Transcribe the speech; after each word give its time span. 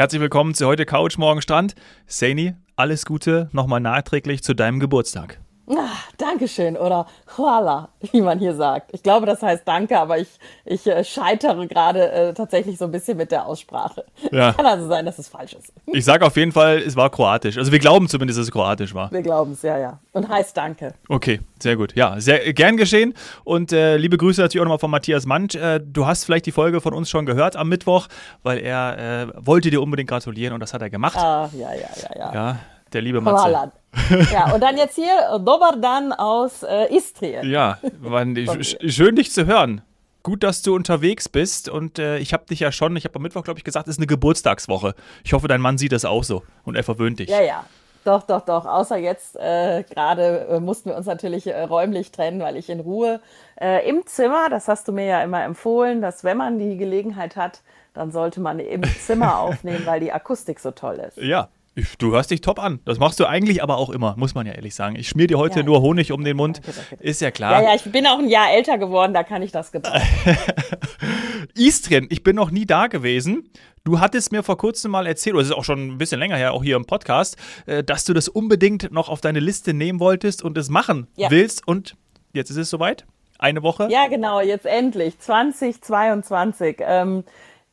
Herzlich 0.00 0.22
willkommen 0.22 0.54
zu 0.54 0.66
heute 0.66 0.86
Couch, 0.86 1.18
morgen 1.18 1.42
Strand. 1.42 1.74
Saini, 2.06 2.54
alles 2.74 3.04
Gute 3.04 3.50
nochmal 3.52 3.80
nachträglich 3.80 4.42
zu 4.42 4.54
deinem 4.54 4.80
Geburtstag. 4.80 5.40
Ah, 5.72 5.88
Dankeschön 6.18 6.76
oder 6.76 7.06
Hoala, 7.38 7.90
wie 8.10 8.20
man 8.20 8.40
hier 8.40 8.54
sagt. 8.54 8.90
Ich 8.92 9.04
glaube, 9.04 9.26
das 9.26 9.40
heißt 9.40 9.62
Danke, 9.66 9.98
aber 9.98 10.18
ich, 10.18 10.28
ich 10.64 10.84
äh, 10.86 11.04
scheitere 11.04 11.68
gerade 11.68 12.10
äh, 12.10 12.34
tatsächlich 12.34 12.76
so 12.76 12.86
ein 12.86 12.90
bisschen 12.90 13.16
mit 13.16 13.30
der 13.30 13.46
Aussprache. 13.46 14.04
Ja. 14.32 14.52
Kann 14.52 14.66
also 14.66 14.88
sein, 14.88 15.06
dass 15.06 15.18
es 15.18 15.28
falsch 15.28 15.54
ist. 15.54 15.72
Ich 15.92 16.04
sage 16.04 16.24
auf 16.24 16.36
jeden 16.36 16.52
Fall, 16.52 16.78
es 16.78 16.96
war 16.96 17.10
kroatisch. 17.10 17.58
Also 17.58 17.72
wir 17.72 17.78
glauben 17.78 18.08
zumindest, 18.08 18.38
dass 18.38 18.46
es 18.46 18.52
kroatisch 18.52 18.94
war. 18.94 19.10
Wir 19.12 19.22
glauben 19.22 19.52
es, 19.52 19.62
ja, 19.62 19.76
ja. 19.78 19.98
Und 20.12 20.28
heißt 20.28 20.56
Danke. 20.56 20.94
Okay, 21.08 21.40
sehr 21.60 21.76
gut. 21.76 21.94
Ja, 21.94 22.18
sehr 22.20 22.52
gern 22.52 22.76
geschehen. 22.76 23.14
Und 23.44 23.72
äh, 23.72 23.96
liebe 23.96 24.16
Grüße 24.16 24.40
natürlich 24.40 24.60
auch 24.60 24.64
nochmal 24.64 24.78
von 24.78 24.90
Matthias 24.90 25.26
Mansch. 25.26 25.54
Äh, 25.54 25.80
du 25.80 26.06
hast 26.06 26.24
vielleicht 26.24 26.46
die 26.46 26.52
Folge 26.52 26.80
von 26.80 26.94
uns 26.94 27.10
schon 27.10 27.26
gehört 27.26 27.56
am 27.56 27.68
Mittwoch, 27.68 28.08
weil 28.42 28.58
er 28.58 29.28
äh, 29.28 29.46
wollte 29.46 29.70
dir 29.70 29.82
unbedingt 29.82 30.08
gratulieren 30.08 30.54
und 30.54 30.60
das 30.60 30.74
hat 30.74 30.82
er 30.82 30.90
gemacht. 30.90 31.18
Ah, 31.18 31.50
ja, 31.52 31.72
ja, 31.74 31.88
ja, 32.02 32.18
ja. 32.18 32.34
Ja, 32.34 32.58
der 32.92 33.02
liebe 33.02 33.20
Matze. 33.20 33.44
Haaland. 33.44 33.72
Ja, 34.32 34.52
und 34.52 34.60
dann 34.60 34.76
jetzt 34.76 34.94
hier 34.94 35.38
Dobardan 35.38 36.12
aus 36.12 36.62
äh, 36.62 36.94
Istrien. 36.94 37.48
Ja, 37.48 37.78
man, 38.00 38.36
schön 38.86 39.16
dich 39.16 39.32
zu 39.32 39.46
hören. 39.46 39.82
Gut, 40.22 40.42
dass 40.42 40.60
du 40.62 40.74
unterwegs 40.74 41.28
bist 41.28 41.68
und 41.68 41.98
äh, 41.98 42.18
ich 42.18 42.34
habe 42.34 42.44
dich 42.44 42.60
ja 42.60 42.72
schon, 42.72 42.94
ich 42.96 43.04
habe 43.04 43.16
am 43.16 43.22
Mittwoch, 43.22 43.42
glaube 43.42 43.58
ich, 43.58 43.64
gesagt, 43.64 43.88
es 43.88 43.94
ist 43.94 43.98
eine 43.98 44.06
Geburtstagswoche. 44.06 44.94
Ich 45.24 45.32
hoffe, 45.32 45.48
dein 45.48 45.62
Mann 45.62 45.78
sieht 45.78 45.92
das 45.92 46.04
auch 46.04 46.24
so 46.24 46.42
und 46.64 46.76
er 46.76 46.84
verwöhnt 46.84 47.20
dich. 47.20 47.30
Ja, 47.30 47.40
ja. 47.40 47.64
Doch, 48.04 48.22
doch, 48.22 48.42
doch. 48.42 48.64
Außer 48.64 48.96
jetzt 48.96 49.36
äh, 49.36 49.82
gerade 49.82 50.46
äh, 50.50 50.60
mussten 50.60 50.90
wir 50.90 50.96
uns 50.96 51.06
natürlich 51.06 51.46
äh, 51.46 51.62
räumlich 51.62 52.12
trennen, 52.12 52.40
weil 52.40 52.56
ich 52.56 52.70
in 52.70 52.80
Ruhe 52.80 53.20
äh, 53.60 53.88
im 53.88 54.06
Zimmer, 54.06 54.48
das 54.48 54.68
hast 54.68 54.88
du 54.88 54.92
mir 54.92 55.04
ja 55.04 55.22
immer 55.22 55.44
empfohlen, 55.44 56.00
dass 56.00 56.24
wenn 56.24 56.36
man 56.36 56.58
die 56.58 56.76
Gelegenheit 56.76 57.36
hat, 57.36 57.60
dann 57.92 58.10
sollte 58.10 58.40
man 58.40 58.58
im 58.58 58.82
Zimmer 58.84 59.38
aufnehmen, 59.40 59.84
weil 59.84 60.00
die 60.00 60.12
Akustik 60.12 60.60
so 60.60 60.70
toll 60.70 60.96
ist. 60.96 61.18
Ja, 61.18 61.48
Du 61.98 62.12
hörst 62.12 62.30
dich 62.30 62.40
top 62.40 62.58
an. 62.58 62.80
Das 62.84 62.98
machst 62.98 63.20
du 63.20 63.26
eigentlich 63.26 63.62
aber 63.62 63.76
auch 63.76 63.90
immer, 63.90 64.14
muss 64.16 64.34
man 64.34 64.46
ja 64.46 64.52
ehrlich 64.52 64.74
sagen. 64.74 64.96
Ich 64.96 65.08
schmier 65.08 65.26
dir 65.26 65.38
heute 65.38 65.60
ja, 65.60 65.64
nur 65.64 65.82
Honig 65.82 66.12
um 66.12 66.24
den 66.24 66.36
Mund. 66.36 66.60
Danke, 66.64 66.80
danke. 66.90 67.04
Ist 67.04 67.20
ja 67.20 67.30
klar. 67.30 67.62
Ja, 67.62 67.70
ja, 67.70 67.74
ich 67.74 67.90
bin 67.90 68.06
auch 68.06 68.18
ein 68.18 68.28
Jahr 68.28 68.50
älter 68.50 68.78
geworden, 68.78 69.14
da 69.14 69.22
kann 69.22 69.42
ich 69.42 69.52
das 69.52 69.72
gebrauchen. 69.72 70.00
Istrien, 71.54 72.06
ich 72.10 72.22
bin 72.22 72.36
noch 72.36 72.50
nie 72.50 72.66
da 72.66 72.86
gewesen. 72.86 73.50
Du 73.84 74.00
hattest 74.00 74.30
mir 74.32 74.42
vor 74.42 74.58
kurzem 74.58 74.90
mal 74.90 75.06
erzählt, 75.06 75.34
oder 75.34 75.42
es 75.42 75.48
ist 75.48 75.56
auch 75.56 75.64
schon 75.64 75.92
ein 75.92 75.98
bisschen 75.98 76.18
länger 76.18 76.36
her, 76.36 76.52
auch 76.52 76.62
hier 76.62 76.76
im 76.76 76.84
Podcast, 76.84 77.36
äh, 77.66 77.82
dass 77.82 78.04
du 78.04 78.12
das 78.12 78.28
unbedingt 78.28 78.92
noch 78.92 79.08
auf 79.08 79.20
deine 79.20 79.40
Liste 79.40 79.72
nehmen 79.72 80.00
wolltest 80.00 80.42
und 80.42 80.58
es 80.58 80.68
machen 80.68 81.06
ja. 81.16 81.30
willst. 81.30 81.66
Und 81.66 81.96
jetzt 82.32 82.50
ist 82.50 82.56
es 82.56 82.70
soweit? 82.70 83.06
Eine 83.38 83.62
Woche? 83.62 83.88
Ja, 83.90 84.06
genau, 84.06 84.40
jetzt 84.42 84.66
endlich. 84.66 85.18
2022. 85.18 86.76
Ähm, 86.80 87.24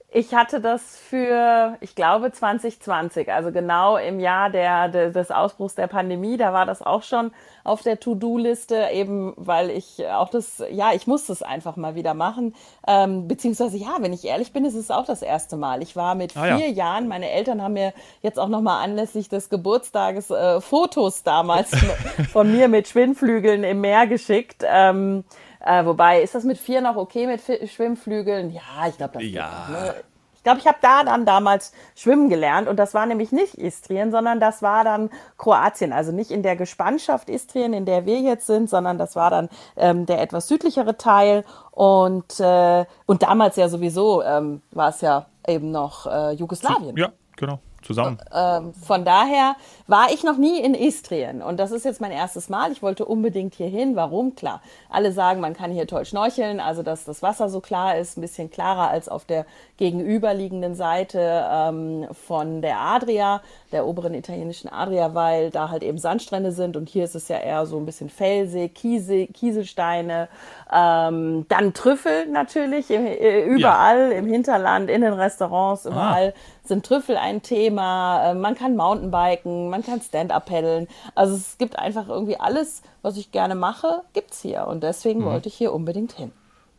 ich 0.09 0.33
hatte 0.33 0.61
das 0.61 0.97
für, 0.97 1.75
ich 1.81 1.93
glaube, 1.93 2.31
2020, 2.31 3.31
also 3.31 3.51
genau 3.51 3.97
im 3.97 4.21
Jahr 4.21 4.49
der, 4.49 4.87
der, 4.87 5.09
des 5.09 5.31
Ausbruchs 5.31 5.75
der 5.75 5.87
Pandemie, 5.87 6.37
da 6.37 6.53
war 6.53 6.65
das 6.65 6.81
auch 6.81 7.03
schon 7.03 7.31
auf 7.65 7.81
der 7.81 7.99
To-Do-Liste, 7.99 8.87
eben 8.93 9.33
weil 9.35 9.69
ich 9.69 10.07
auch 10.07 10.29
das, 10.29 10.63
ja, 10.71 10.93
ich 10.93 11.07
musste 11.07 11.33
es 11.33 11.43
einfach 11.43 11.75
mal 11.75 11.95
wieder 11.95 12.13
machen. 12.13 12.55
Ähm, 12.87 13.27
beziehungsweise, 13.27 13.77
ja, 13.77 13.97
wenn 13.99 14.13
ich 14.13 14.23
ehrlich 14.23 14.53
bin, 14.53 14.63
ist 14.63 14.75
es 14.75 14.91
auch 14.91 15.05
das 15.05 15.21
erste 15.21 15.57
Mal. 15.57 15.83
Ich 15.83 15.97
war 15.97 16.15
mit 16.15 16.37
ah, 16.37 16.55
vier 16.55 16.69
ja. 16.69 16.85
Jahren, 16.85 17.09
meine 17.09 17.29
Eltern 17.29 17.61
haben 17.61 17.73
mir 17.73 17.93
jetzt 18.21 18.39
auch 18.39 18.47
nochmal 18.47 18.85
anlässlich 18.85 19.27
des 19.27 19.49
Geburtstages 19.49 20.29
äh, 20.29 20.61
Fotos 20.61 21.23
damals 21.23 21.71
von 22.31 22.49
mir 22.49 22.69
mit 22.69 22.87
Schwimmflügeln 22.87 23.65
im 23.65 23.81
Meer 23.81 24.07
geschickt. 24.07 24.63
Ähm, 24.65 25.25
äh, 25.65 25.85
wobei, 25.85 26.21
ist 26.21 26.35
das 26.35 26.43
mit 26.43 26.57
vier 26.57 26.81
noch 26.81 26.95
okay 26.95 27.27
mit 27.27 27.41
Schwimmflügeln? 27.69 28.51
Ja, 28.51 28.87
ich 28.87 28.97
glaube, 28.97 29.13
das 29.15 29.23
ja. 29.23 29.65
Geht, 29.67 29.75
ne? 29.75 29.95
Ich 30.35 30.43
glaube, 30.43 30.59
ich 30.59 30.67
habe 30.67 30.77
da 30.81 31.03
dann 31.03 31.25
damals 31.25 31.73
schwimmen 31.93 32.29
gelernt 32.29 32.69
und 32.69 32.77
das 32.77 32.93
war 32.93 33.05
nämlich 33.05 33.33
nicht 33.33 33.55
Istrien, 33.55 34.11
sondern 34.11 34.39
das 34.39 34.61
war 34.61 34.85
dann 34.85 35.09
Kroatien. 35.37 35.91
Also 35.91 36.13
nicht 36.13 36.31
in 36.31 36.41
der 36.41 36.55
Gespannschaft 36.55 37.29
Istrien, 37.29 37.73
in 37.73 37.85
der 37.85 38.05
wir 38.05 38.21
jetzt 38.21 38.47
sind, 38.47 38.69
sondern 38.69 38.97
das 38.97 39.17
war 39.17 39.29
dann 39.29 39.49
ähm, 39.75 40.05
der 40.05 40.21
etwas 40.21 40.47
südlichere 40.47 40.95
Teil. 40.95 41.43
Und, 41.71 42.39
äh, 42.39 42.85
und 43.05 43.23
damals 43.23 43.57
ja 43.57 43.67
sowieso 43.67 44.23
ähm, 44.23 44.61
war 44.71 44.89
es 44.89 45.01
ja 45.01 45.25
eben 45.45 45.71
noch 45.71 46.05
äh, 46.05 46.31
Jugoslawien. 46.31 46.95
Ja, 46.95 47.11
genau 47.35 47.59
zusammen. 47.81 48.17
Ähm, 48.33 48.73
von 48.73 49.05
daher 49.05 49.55
war 49.87 50.11
ich 50.11 50.23
noch 50.23 50.37
nie 50.37 50.59
in 50.59 50.73
Istrien 50.73 51.41
und 51.41 51.57
das 51.57 51.71
ist 51.71 51.85
jetzt 51.85 52.01
mein 52.01 52.11
erstes 52.11 52.49
Mal. 52.49 52.71
Ich 52.71 52.81
wollte 52.81 53.05
unbedingt 53.05 53.55
hier 53.55 53.67
hin. 53.67 53.95
Warum? 53.95 54.35
Klar. 54.35 54.61
Alle 54.89 55.11
sagen, 55.11 55.39
man 55.39 55.53
kann 55.53 55.71
hier 55.71 55.87
toll 55.87 56.05
schnorcheln, 56.05 56.59
also 56.59 56.83
dass 56.83 57.05
das 57.05 57.21
Wasser 57.21 57.49
so 57.49 57.61
klar 57.61 57.97
ist, 57.97 58.17
ein 58.17 58.21
bisschen 58.21 58.49
klarer 58.49 58.89
als 58.89 59.07
auf 59.09 59.25
der 59.25 59.45
gegenüberliegenden 59.77 60.75
Seite 60.75 61.45
ähm, 61.49 62.07
von 62.11 62.61
der 62.61 62.79
Adria, 62.79 63.41
der 63.71 63.85
oberen 63.85 64.13
italienischen 64.13 64.69
Adria, 64.69 65.13
weil 65.13 65.51
da 65.51 65.69
halt 65.69 65.83
eben 65.83 65.97
Sandstrände 65.97 66.51
sind 66.51 66.75
und 66.75 66.89
hier 66.89 67.03
ist 67.03 67.15
es 67.15 67.27
ja 67.27 67.37
eher 67.37 67.65
so 67.65 67.77
ein 67.77 67.85
bisschen 67.85 68.09
felsig, 68.09 68.73
Kiesel, 68.73 69.27
Kieselsteine, 69.27 70.29
ähm, 70.71 71.45
dann 71.47 71.73
Trüffel 71.73 72.27
natürlich 72.27 72.89
äh, 72.89 73.45
überall 73.45 74.11
ja. 74.11 74.17
im 74.17 74.27
Hinterland, 74.27 74.89
in 74.89 75.01
den 75.01 75.13
Restaurants, 75.13 75.85
ah. 75.85 75.91
überall 75.91 76.33
ah. 76.35 76.56
Sind 76.67 76.85
Trüffel 76.85 77.17
ein 77.17 77.41
Thema. 77.41 78.31
Äh, 78.31 78.33
man 78.35 78.55
kann 78.55 78.75
Mountainbiken, 78.75 79.69
man 79.69 79.83
kann 79.83 80.01
Stand-up-paddeln. 80.01 80.87
Also 81.15 81.35
es 81.35 81.57
gibt 81.57 81.77
einfach 81.79 82.07
irgendwie 82.07 82.39
alles, 82.39 82.81
was 83.01 83.17
ich 83.17 83.31
gerne 83.31 83.55
mache, 83.55 84.03
gibt's 84.13 84.41
hier 84.41 84.67
und 84.67 84.83
deswegen 84.83 85.21
mhm. 85.21 85.25
wollte 85.25 85.49
ich 85.49 85.55
hier 85.55 85.73
unbedingt 85.73 86.13
hin. 86.13 86.31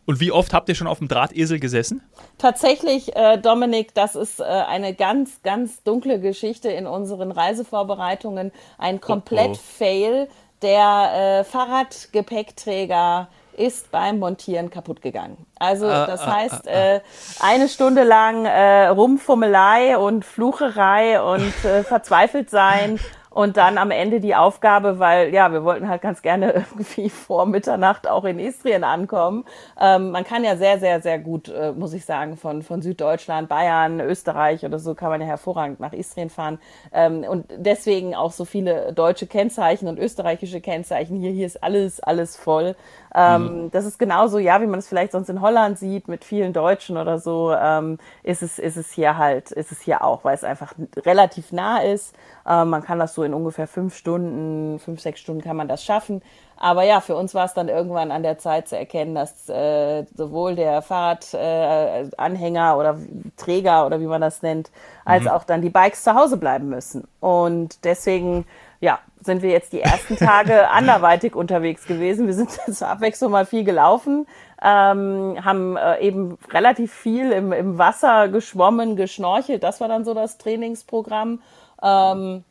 Und 0.09 0.21
wie 0.21 0.32
oft 0.32 0.54
habt 0.54 0.71
ihr 0.71 0.75
schon 0.75 0.87
auf 0.87 1.00
dem 1.00 1.09
Drahtesel 1.09 1.60
gesessen? 1.60 2.00
Tatsächlich, 2.38 3.15
äh, 3.15 3.37
Dominik, 3.37 3.93
das 3.93 4.16
ist 4.16 4.41
äh, 4.41 4.44
eine 4.44 4.94
ganz, 4.94 5.43
ganz 5.43 5.82
dunkle 5.82 6.19
Geschichte 6.19 6.70
in 6.70 6.87
unseren 6.87 7.31
Reisevorbereitungen. 7.31 8.50
Ein 8.78 9.03
Komplett-Fail. 9.03 10.28
Der 10.62 11.41
äh, 11.41 11.44
Fahrradgepäckträger 11.44 13.28
ist 13.58 13.91
beim 13.91 14.19
Montieren 14.19 14.70
kaputt 14.70 15.02
gegangen. 15.02 15.36
Also 15.58 15.86
ah, 15.86 16.06
das 16.06 16.20
ah, 16.20 16.32
heißt, 16.32 16.69
ah, 16.69 16.70
ah. 16.70 16.94
Äh, 16.94 17.00
eine 17.41 17.69
Stunde 17.69 18.04
lang 18.04 18.44
äh, 18.44 18.86
Rumfummelei 18.86 19.98
und 19.98 20.24
Flucherei 20.24 21.20
und 21.20 21.52
äh, 21.64 21.82
verzweifelt 21.82 22.50
sein 22.50 22.98
und 23.38 23.56
dann 23.56 23.78
am 23.78 23.93
Ende 23.93 24.19
die 24.19 24.34
Aufgabe, 24.34 24.99
weil 24.99 25.32
ja, 25.32 25.53
wir 25.53 25.62
wollten 25.62 25.88
halt 25.88 26.03
ganz 26.03 26.22
gerne 26.22 26.53
irgendwie 26.54 27.09
vor 27.09 27.47
Mitternacht 27.47 28.09
auch 28.09 28.25
in 28.25 28.41
Istrien 28.41 28.82
ankommen. 28.82 29.44
Ähm, 29.81 30.10
man 30.10 30.25
kann 30.25 30.43
ja 30.43 30.56
sehr, 30.56 30.81
sehr, 30.81 31.00
sehr 31.00 31.21
gut, 31.21 31.49
äh, 31.49 31.71
muss 31.71 31.93
ich 31.93 32.04
sagen, 32.04 32.37
von, 32.37 32.62
von 32.62 32.82
Süddeutschland, 32.82 33.49
Bayern, 33.49 34.00
Österreich 34.00 34.65
oder 34.65 34.81
so 34.81 34.97
kann 34.97 35.10
man 35.10 35.21
ja 35.21 35.28
hervorragend 35.28 35.78
nach 35.78 35.93
Istrien 35.93 36.31
fahren. 36.31 36.59
Ähm, 36.93 37.21
und 37.28 37.47
deswegen 37.56 38.16
auch 38.16 38.32
so 38.32 38.44
viele 38.44 38.93
deutsche 38.93 39.28
Kennzeichen 39.28 39.87
und 39.87 40.00
österreichische 40.00 40.60
Kennzeichen. 40.60 41.20
Hier, 41.20 41.31
hier 41.31 41.47
ist 41.47 41.62
alles, 41.62 42.00
alles 42.00 42.34
voll. 42.34 42.75
Ähm, 43.15 43.43
mhm. 43.66 43.70
Das 43.70 43.84
ist 43.84 43.99
genauso, 43.99 44.38
ja, 44.38 44.60
wie 44.60 44.66
man 44.66 44.81
es 44.81 44.88
vielleicht 44.88 45.12
sonst 45.12 45.31
in 45.31 45.41
Holland 45.41 45.78
sieht, 45.78 46.09
mit 46.09 46.25
vielen 46.25 46.53
Deutschen 46.53 46.97
oder 46.97 47.19
so, 47.19 47.53
ähm, 47.53 47.99
ist, 48.25 48.43
es, 48.43 48.59
ist 48.59 48.76
es 48.76 48.91
hier 48.91 49.16
halt, 49.16 49.53
ist 49.53 49.72
es 49.72 49.81
hier 49.81 50.03
auch, 50.03 50.25
weil 50.25 50.34
es 50.34 50.44
einfach 50.44 50.75
relativ 51.05 51.53
nah 51.53 51.78
ist. 51.78 52.16
Ähm, 52.48 52.70
man 52.70 52.82
kann 52.82 52.98
das 52.98 53.14
so 53.14 53.22
in 53.22 53.34
ungefähr 53.34 53.66
fünf 53.66 53.94
Stunden, 53.94 54.78
fünf, 54.78 55.00
sechs 55.00 55.20
Stunden 55.20 55.42
kann 55.42 55.56
man 55.56 55.69
das 55.69 55.84
schaffen. 55.84 56.22
Aber 56.56 56.82
ja, 56.82 57.00
für 57.00 57.14
uns 57.14 57.34
war 57.34 57.44
es 57.44 57.54
dann 57.54 57.69
irgendwann 57.69 58.10
an 58.10 58.22
der 58.22 58.38
Zeit 58.38 58.69
zu 58.69 58.76
erkennen, 58.76 59.14
dass 59.14 59.48
äh, 59.48 60.04
sowohl 60.16 60.56
der 60.56 60.82
Fahrradanhänger 60.82 62.72
äh, 62.72 62.76
oder 62.76 62.98
Träger 63.37 63.87
oder 63.87 64.00
wie 64.00 64.06
man 64.06 64.20
das 64.20 64.42
nennt, 64.42 64.70
als 65.04 65.25
mhm. 65.25 65.31
auch 65.31 65.44
dann 65.44 65.62
die 65.62 65.70
Bikes 65.70 66.03
zu 66.03 66.14
Hause 66.14 66.37
bleiben 66.37 66.69
müssen. 66.69 67.06
Und 67.20 67.84
deswegen 67.84 68.44
ja, 68.81 68.98
sind 69.20 69.42
wir 69.42 69.50
jetzt 69.50 69.72
die 69.72 69.82
ersten 69.82 70.16
Tage 70.16 70.69
anderweitig 70.70 71.37
unterwegs 71.37 71.87
gewesen. 71.87 72.26
Wir 72.26 72.34
sind 72.34 72.50
zur 72.72 72.88
Abwechslung 72.88 73.31
mal 73.31 73.47
viel 73.47 73.64
gelaufen, 73.64 74.26
ähm, 74.62 75.37
haben 75.44 75.76
äh, 75.76 76.00
eben 76.00 76.38
relativ 76.50 76.93
viel 76.93 77.31
im, 77.31 77.52
im 77.52 77.78
Wasser 77.78 78.28
geschwommen, 78.28 78.96
geschnorchelt. 78.96 79.62
Das 79.62 79.81
war 79.81 79.88
dann 79.88 80.05
so 80.05 80.14
das 80.14 80.38
Trainingsprogramm. 80.38 81.40
Ähm, 81.82 82.44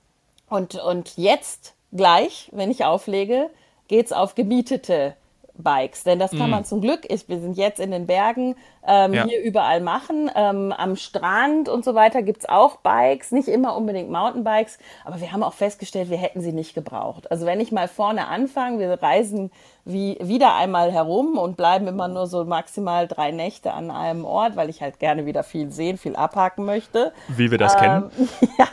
und, 0.49 0.75
und 0.75 1.17
jetzt 1.17 1.75
gleich, 1.91 2.49
wenn 2.51 2.71
ich 2.71 2.85
auflege, 2.85 3.49
geht's 3.87 4.11
auf 4.11 4.35
gemietete 4.35 5.15
Bikes. 5.63 6.03
Denn 6.03 6.19
das 6.19 6.31
kann 6.31 6.49
mm. 6.49 6.51
man 6.51 6.65
zum 6.65 6.81
Glück, 6.81 7.01
ich, 7.09 7.27
wir 7.27 7.39
sind 7.39 7.57
jetzt 7.57 7.79
in 7.79 7.91
den 7.91 8.07
Bergen, 8.07 8.55
ähm, 8.87 9.13
ja. 9.13 9.25
hier 9.25 9.41
überall 9.41 9.81
machen. 9.81 10.31
Ähm, 10.35 10.73
am 10.75 10.95
Strand 10.95 11.69
und 11.69 11.83
so 11.83 11.93
weiter 11.95 12.23
gibt's 12.23 12.47
auch 12.47 12.77
Bikes, 12.77 13.31
nicht 13.31 13.47
immer 13.47 13.75
unbedingt 13.75 14.09
Mountainbikes, 14.09 14.77
aber 15.05 15.19
wir 15.19 15.31
haben 15.31 15.43
auch 15.43 15.53
festgestellt, 15.53 16.09
wir 16.09 16.17
hätten 16.17 16.41
sie 16.41 16.53
nicht 16.53 16.73
gebraucht. 16.73 17.29
Also 17.31 17.45
wenn 17.45 17.59
ich 17.59 17.71
mal 17.71 17.87
vorne 17.87 18.27
anfange, 18.27 18.79
wir 18.79 19.01
reisen 19.01 19.51
wie 19.83 20.17
wieder 20.21 20.55
einmal 20.55 20.91
herum 20.91 21.37
und 21.37 21.57
bleiben 21.57 21.87
immer 21.87 22.07
nur 22.07 22.27
so 22.27 22.43
maximal 22.43 23.07
drei 23.07 23.31
Nächte 23.31 23.73
an 23.73 23.91
einem 23.91 24.25
Ort, 24.25 24.55
weil 24.55 24.69
ich 24.69 24.81
halt 24.81 24.99
gerne 24.99 25.25
wieder 25.25 25.43
viel 25.43 25.71
sehen, 25.71 25.97
viel 25.97 26.15
abhaken 26.15 26.65
möchte. 26.65 27.13
Wie 27.29 27.51
wir 27.51 27.57
das 27.57 27.75
ähm, 27.75 27.79
kennen. 27.79 28.29
ja. 28.57 28.67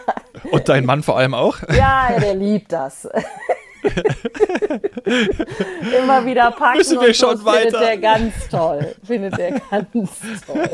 Und 0.51 0.69
dein 0.69 0.85
Mann 0.85 1.03
vor 1.03 1.17
allem 1.17 1.35
auch? 1.35 1.59
Ja, 1.75 2.09
der 2.21 2.35
liebt 2.35 2.73
das. 2.73 3.09
Immer 5.99 6.25
wieder 6.25 6.51
packen 6.53 6.79
Müssen 6.79 7.01
wir 7.01 7.09
und 7.09 7.17
schon 7.17 7.45
weiter. 7.45 7.61
findet 7.61 7.81
der 7.83 7.99
ganz 7.99 8.49
toll. 8.49 8.95
Findet 9.05 9.37
der 9.37 9.61
ganz 9.61 10.11
toll. 10.47 10.71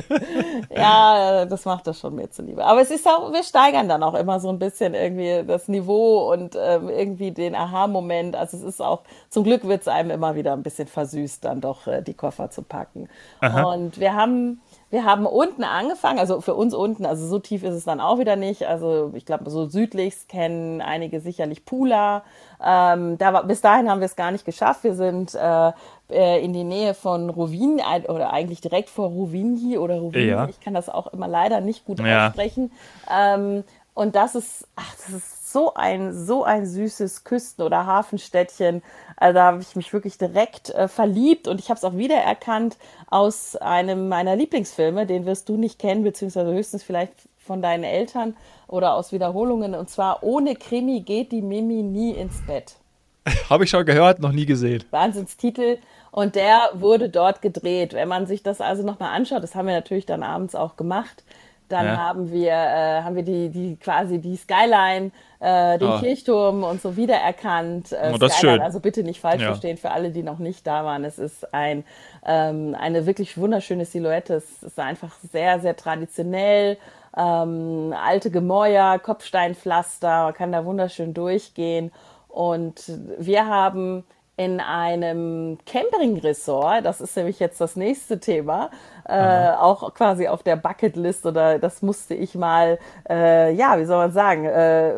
Ja, 0.74 1.44
das 1.46 1.64
macht 1.64 1.86
das 1.86 1.98
schon 1.98 2.14
mir 2.14 2.30
zuliebe. 2.30 2.64
Aber 2.64 2.80
es 2.80 2.90
ist 2.90 3.06
auch, 3.08 3.32
wir 3.32 3.42
steigern 3.42 3.88
dann 3.88 4.02
auch 4.02 4.14
immer 4.14 4.40
so 4.40 4.48
ein 4.48 4.58
bisschen 4.58 4.94
irgendwie 4.94 5.44
das 5.46 5.68
Niveau 5.68 6.32
und 6.32 6.56
ähm, 6.60 6.88
irgendwie 6.88 7.32
den 7.32 7.54
Aha-Moment. 7.54 8.36
Also 8.36 8.56
es 8.56 8.62
ist 8.62 8.80
auch, 8.80 9.02
zum 9.28 9.44
Glück 9.44 9.66
wird 9.66 9.82
es 9.82 9.88
einem 9.88 10.10
immer 10.10 10.34
wieder 10.36 10.52
ein 10.52 10.62
bisschen 10.62 10.88
versüßt, 10.88 11.44
dann 11.44 11.60
doch 11.60 11.86
äh, 11.86 12.02
die 12.02 12.14
Koffer 12.14 12.50
zu 12.50 12.62
packen. 12.62 13.08
Aha. 13.40 13.62
Und 13.72 13.98
wir 13.98 14.14
haben 14.14 14.60
wir 14.90 15.04
haben 15.04 15.24
unten 15.24 15.62
angefangen, 15.62 16.18
also 16.18 16.40
für 16.40 16.54
uns 16.54 16.74
unten, 16.74 17.06
also 17.06 17.26
so 17.26 17.38
tief 17.38 17.62
ist 17.62 17.74
es 17.74 17.84
dann 17.84 18.00
auch 18.00 18.18
wieder 18.18 18.34
nicht. 18.36 18.66
Also 18.66 19.12
ich 19.14 19.24
glaube, 19.24 19.48
so 19.48 19.66
südlichst 19.66 20.28
kennen 20.28 20.80
einige 20.80 21.20
sicherlich 21.20 21.64
Pula. 21.64 22.24
Ähm, 22.64 23.16
da 23.16 23.32
war, 23.32 23.44
bis 23.44 23.60
dahin 23.60 23.88
haben 23.88 24.00
wir 24.00 24.06
es 24.06 24.16
gar 24.16 24.32
nicht 24.32 24.44
geschafft. 24.44 24.82
Wir 24.82 24.94
sind 24.94 25.34
äh, 25.34 25.72
äh, 26.10 26.44
in 26.44 26.52
die 26.52 26.64
Nähe 26.64 26.94
von 26.94 27.30
Rovin 27.30 27.80
oder 28.08 28.32
eigentlich 28.32 28.60
direkt 28.60 28.90
vor 28.90 29.08
Rovinji 29.08 29.78
oder 29.78 30.00
Rovin. 30.00 30.28
Ja. 30.28 30.48
Ich 30.48 30.60
kann 30.60 30.74
das 30.74 30.88
auch 30.88 31.06
immer 31.08 31.28
leider 31.28 31.60
nicht 31.60 31.84
gut 31.84 32.00
Ja. 32.00 32.26
aussprechen. 32.26 32.72
Ähm, 33.08 33.62
und 33.94 34.16
das 34.16 34.34
ist, 34.34 34.66
ach, 34.76 34.94
das 34.96 35.10
ist 35.14 35.39
so 35.52 35.74
ein, 35.74 36.12
so 36.12 36.44
ein 36.44 36.66
süßes 36.66 37.24
Küsten- 37.24 37.62
oder 37.62 37.86
Hafenstädtchen. 37.86 38.82
Also 39.16 39.34
da 39.34 39.44
habe 39.44 39.62
ich 39.62 39.76
mich 39.76 39.92
wirklich 39.92 40.18
direkt 40.18 40.70
äh, 40.70 40.88
verliebt 40.88 41.48
und 41.48 41.60
ich 41.60 41.68
habe 41.70 41.78
es 41.78 41.84
auch 41.84 41.96
wiedererkannt 41.96 42.76
aus 43.08 43.56
einem 43.56 44.08
meiner 44.08 44.36
Lieblingsfilme, 44.36 45.06
den 45.06 45.26
wirst 45.26 45.48
du 45.48 45.56
nicht 45.56 45.78
kennen, 45.78 46.04
beziehungsweise 46.04 46.52
höchstens 46.52 46.82
vielleicht 46.82 47.12
von 47.38 47.62
deinen 47.62 47.84
Eltern 47.84 48.36
oder 48.68 48.94
aus 48.94 49.12
Wiederholungen. 49.12 49.74
Und 49.74 49.90
zwar 49.90 50.22
ohne 50.22 50.54
Krimi 50.54 51.00
geht 51.00 51.32
die 51.32 51.42
Mimi 51.42 51.82
nie 51.82 52.12
ins 52.12 52.40
Bett. 52.46 52.76
Habe 53.50 53.64
ich 53.64 53.70
schon 53.70 53.84
gehört, 53.84 54.20
noch 54.20 54.32
nie 54.32 54.46
gesehen. 54.46 54.84
Wahnsinnstitel. 54.90 55.78
Und 56.10 56.34
der 56.34 56.70
wurde 56.74 57.08
dort 57.08 57.42
gedreht. 57.42 57.92
Wenn 57.92 58.08
man 58.08 58.26
sich 58.26 58.42
das 58.42 58.60
also 58.60 58.84
nochmal 58.84 59.14
anschaut, 59.14 59.42
das 59.42 59.54
haben 59.54 59.66
wir 59.66 59.74
natürlich 59.74 60.06
dann 60.06 60.22
abends 60.22 60.54
auch 60.54 60.76
gemacht, 60.76 61.24
dann 61.70 61.86
Ja. 61.86 61.96
haben 61.96 62.30
wir, 62.30 62.52
äh, 62.52 63.02
haben 63.02 63.14
wir 63.16 63.22
die, 63.22 63.48
die 63.48 63.76
quasi 63.76 64.18
die 64.18 64.36
Skyline, 64.36 65.10
äh, 65.40 65.78
den 65.78 65.88
Oh. 65.88 65.98
Kirchturm 65.98 66.64
und 66.64 66.82
so 66.82 66.96
wiedererkannt. 66.96 67.92
Äh, 67.92 68.12
Oh, 68.14 68.18
das 68.18 68.32
ist 68.32 68.38
Skyline, 68.38 68.56
schön. 68.56 68.62
Also 68.62 68.80
bitte 68.80 69.02
nicht 69.02 69.20
falsch 69.20 69.40
Ja. 69.42 69.48
verstehen 69.48 69.76
für 69.76 69.90
alle, 69.90 70.10
die 70.10 70.22
noch 70.22 70.38
nicht 70.38 70.66
da 70.66 70.84
waren. 70.84 71.04
Es 71.04 71.18
ist 71.18 71.54
ein, 71.54 71.84
ähm, 72.26 72.76
eine 72.78 73.06
wirklich 73.06 73.38
wunderschöne 73.38 73.84
Silhouette. 73.84 74.34
Es 74.34 74.62
ist 74.62 74.78
einfach 74.78 75.14
sehr, 75.32 75.60
sehr 75.60 75.76
traditionell. 75.76 76.76
Ähm, 77.16 77.94
alte 77.98 78.30
Gemäuer, 78.30 78.98
Kopfsteinpflaster, 78.98 80.24
man 80.24 80.34
kann 80.34 80.52
da 80.52 80.64
wunderschön 80.64 81.14
durchgehen. 81.14 81.90
Und 82.28 82.92
wir 83.18 83.46
haben 83.46 84.04
in 84.40 84.58
einem 84.60 85.58
Camping-Resort, 85.66 86.84
das 86.84 87.00
ist 87.02 87.14
nämlich 87.16 87.38
jetzt 87.40 87.60
das 87.60 87.76
nächste 87.76 88.20
Thema, 88.20 88.70
äh, 89.06 89.50
auch 89.50 89.92
quasi 89.94 90.28
auf 90.28 90.42
der 90.42 90.56
Bucketlist 90.56 91.26
oder 91.26 91.58
das 91.58 91.82
musste 91.82 92.14
ich 92.14 92.34
mal, 92.34 92.78
äh, 93.08 93.52
ja, 93.52 93.78
wie 93.78 93.84
soll 93.84 93.98
man 93.98 94.12
sagen, 94.12 94.44
äh, 94.46 94.94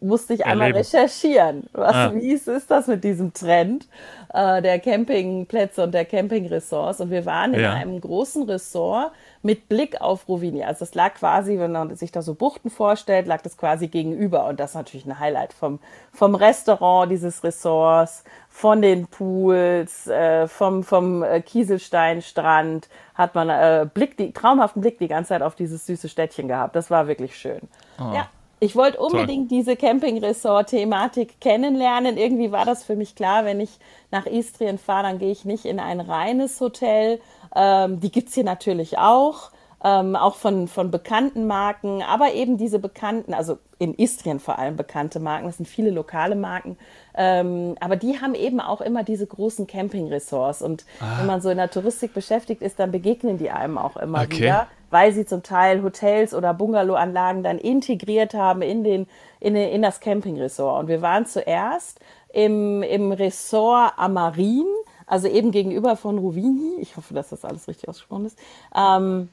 musste 0.00 0.32
ich 0.34 0.46
einmal 0.46 0.68
Erleben. 0.68 0.78
recherchieren. 0.78 1.68
Was, 1.72 1.94
Ah. 1.94 2.12
Wie 2.14 2.32
ist, 2.32 2.48
ist 2.48 2.70
das 2.70 2.86
mit 2.86 3.04
diesem 3.04 3.32
Trend 3.34 3.86
äh, 4.32 4.62
der 4.62 4.78
Campingplätze 4.78 5.82
und 5.82 5.92
der 5.92 6.04
Campingresorts? 6.04 7.00
Und 7.00 7.10
wir 7.10 7.26
waren 7.26 7.54
in 7.54 7.60
Ja. 7.60 7.72
einem 7.74 8.00
großen 8.00 8.44
Ressort 8.44 9.12
mit 9.42 9.68
Blick 9.68 10.00
auf 10.00 10.28
Rovini. 10.28 10.64
Also 10.64 10.80
das 10.80 10.94
lag 10.94 11.14
quasi, 11.14 11.58
wenn 11.58 11.72
man 11.72 11.94
sich 11.96 12.12
da 12.12 12.22
so 12.22 12.34
Buchten 12.34 12.70
vorstellt, 12.70 13.26
lag 13.26 13.42
das 13.42 13.56
quasi 13.56 13.88
gegenüber. 13.88 14.46
Und 14.46 14.60
das 14.60 14.70
ist 14.70 14.76
natürlich 14.76 15.06
ein 15.06 15.18
Highlight 15.18 15.52
vom, 15.52 15.78
vom 16.12 16.34
Restaurant 16.34 17.10
dieses 17.10 17.44
Ressorts, 17.44 18.24
von 18.48 18.82
den 18.82 19.06
Pools, 19.06 20.06
äh, 20.08 20.48
vom, 20.48 20.82
vom 20.82 21.22
äh, 21.22 21.40
Kieselsteinstrand 21.40 22.88
hat 23.14 23.34
man 23.34 23.48
äh, 23.50 23.88
Blick, 23.92 24.16
die, 24.16 24.32
traumhaften 24.32 24.80
Blick 24.80 24.98
die 24.98 25.08
ganze 25.08 25.30
Zeit 25.30 25.42
auf 25.42 25.54
dieses 25.54 25.86
süße 25.86 26.08
Städtchen 26.08 26.48
gehabt. 26.48 26.76
Das 26.76 26.90
war 26.90 27.08
wirklich 27.08 27.36
schön. 27.36 27.60
Ja, 27.98 28.28
ich 28.60 28.74
wollte 28.74 28.98
unbedingt 28.98 29.50
diese 29.50 29.76
Camping-Resort-Thematik 29.76 31.40
kennenlernen. 31.40 32.16
Irgendwie 32.16 32.50
war 32.50 32.64
das 32.64 32.84
für 32.84 32.96
mich 32.96 33.14
klar, 33.14 33.44
wenn 33.44 33.60
ich 33.60 33.70
nach 34.10 34.26
Istrien 34.26 34.78
fahre, 34.78 35.04
dann 35.04 35.18
gehe 35.18 35.30
ich 35.30 35.44
nicht 35.44 35.64
in 35.64 35.78
ein 35.78 36.00
reines 36.00 36.60
Hotel. 36.60 37.20
Ähm, 37.54 38.00
die 38.00 38.10
gibt's 38.10 38.34
hier 38.34 38.44
natürlich 38.44 38.98
auch, 38.98 39.50
ähm, 39.84 40.16
auch 40.16 40.34
von, 40.34 40.68
von 40.68 40.90
bekannten 40.90 41.46
Marken, 41.46 42.02
aber 42.02 42.32
eben 42.34 42.56
diese 42.56 42.78
bekannten, 42.78 43.34
also 43.34 43.58
in 43.78 43.94
Istrien 43.94 44.40
vor 44.40 44.58
allem 44.58 44.76
bekannte 44.76 45.20
Marken, 45.20 45.46
das 45.46 45.58
sind 45.58 45.66
viele 45.66 45.90
lokale 45.90 46.34
Marken, 46.34 46.76
ähm, 47.14 47.76
aber 47.80 47.96
die 47.96 48.20
haben 48.20 48.34
eben 48.34 48.60
auch 48.60 48.80
immer 48.80 49.04
diese 49.04 49.26
großen 49.26 49.66
Camping-Ressorts. 49.66 50.62
Und 50.62 50.84
wenn 51.18 51.26
man 51.26 51.40
so 51.40 51.50
in 51.50 51.58
der 51.58 51.70
Touristik 51.70 52.12
beschäftigt 52.12 52.62
ist, 52.62 52.78
dann 52.80 52.90
begegnen 52.90 53.38
die 53.38 53.50
einem 53.50 53.78
auch 53.78 53.96
immer 53.96 54.22
Okay. 54.22 54.38
wieder 54.38 54.66
weil 54.90 55.12
sie 55.12 55.26
zum 55.26 55.42
Teil 55.42 55.82
Hotels 55.82 56.34
oder 56.34 56.54
Bungalowanlagen 56.54 57.42
dann 57.42 57.58
integriert 57.58 58.34
haben 58.34 58.62
in, 58.62 58.84
den, 58.84 59.06
in, 59.40 59.54
den, 59.54 59.68
in 59.70 59.82
das 59.82 60.00
Campingresort. 60.00 60.80
Und 60.80 60.88
wir 60.88 61.02
waren 61.02 61.26
zuerst 61.26 62.00
im, 62.32 62.82
im 62.82 63.12
Ressort 63.12 63.92
Amarin, 63.96 64.66
also 65.06 65.28
eben 65.28 65.50
gegenüber 65.52 65.96
von 65.96 66.18
Rovini. 66.18 66.76
Ich 66.80 66.96
hoffe, 66.96 67.14
dass 67.14 67.30
das 67.30 67.44
alles 67.44 67.68
richtig 67.68 67.88
ausgesprochen 67.88 68.26
ist. 68.26 68.38
Ähm, 68.74 69.28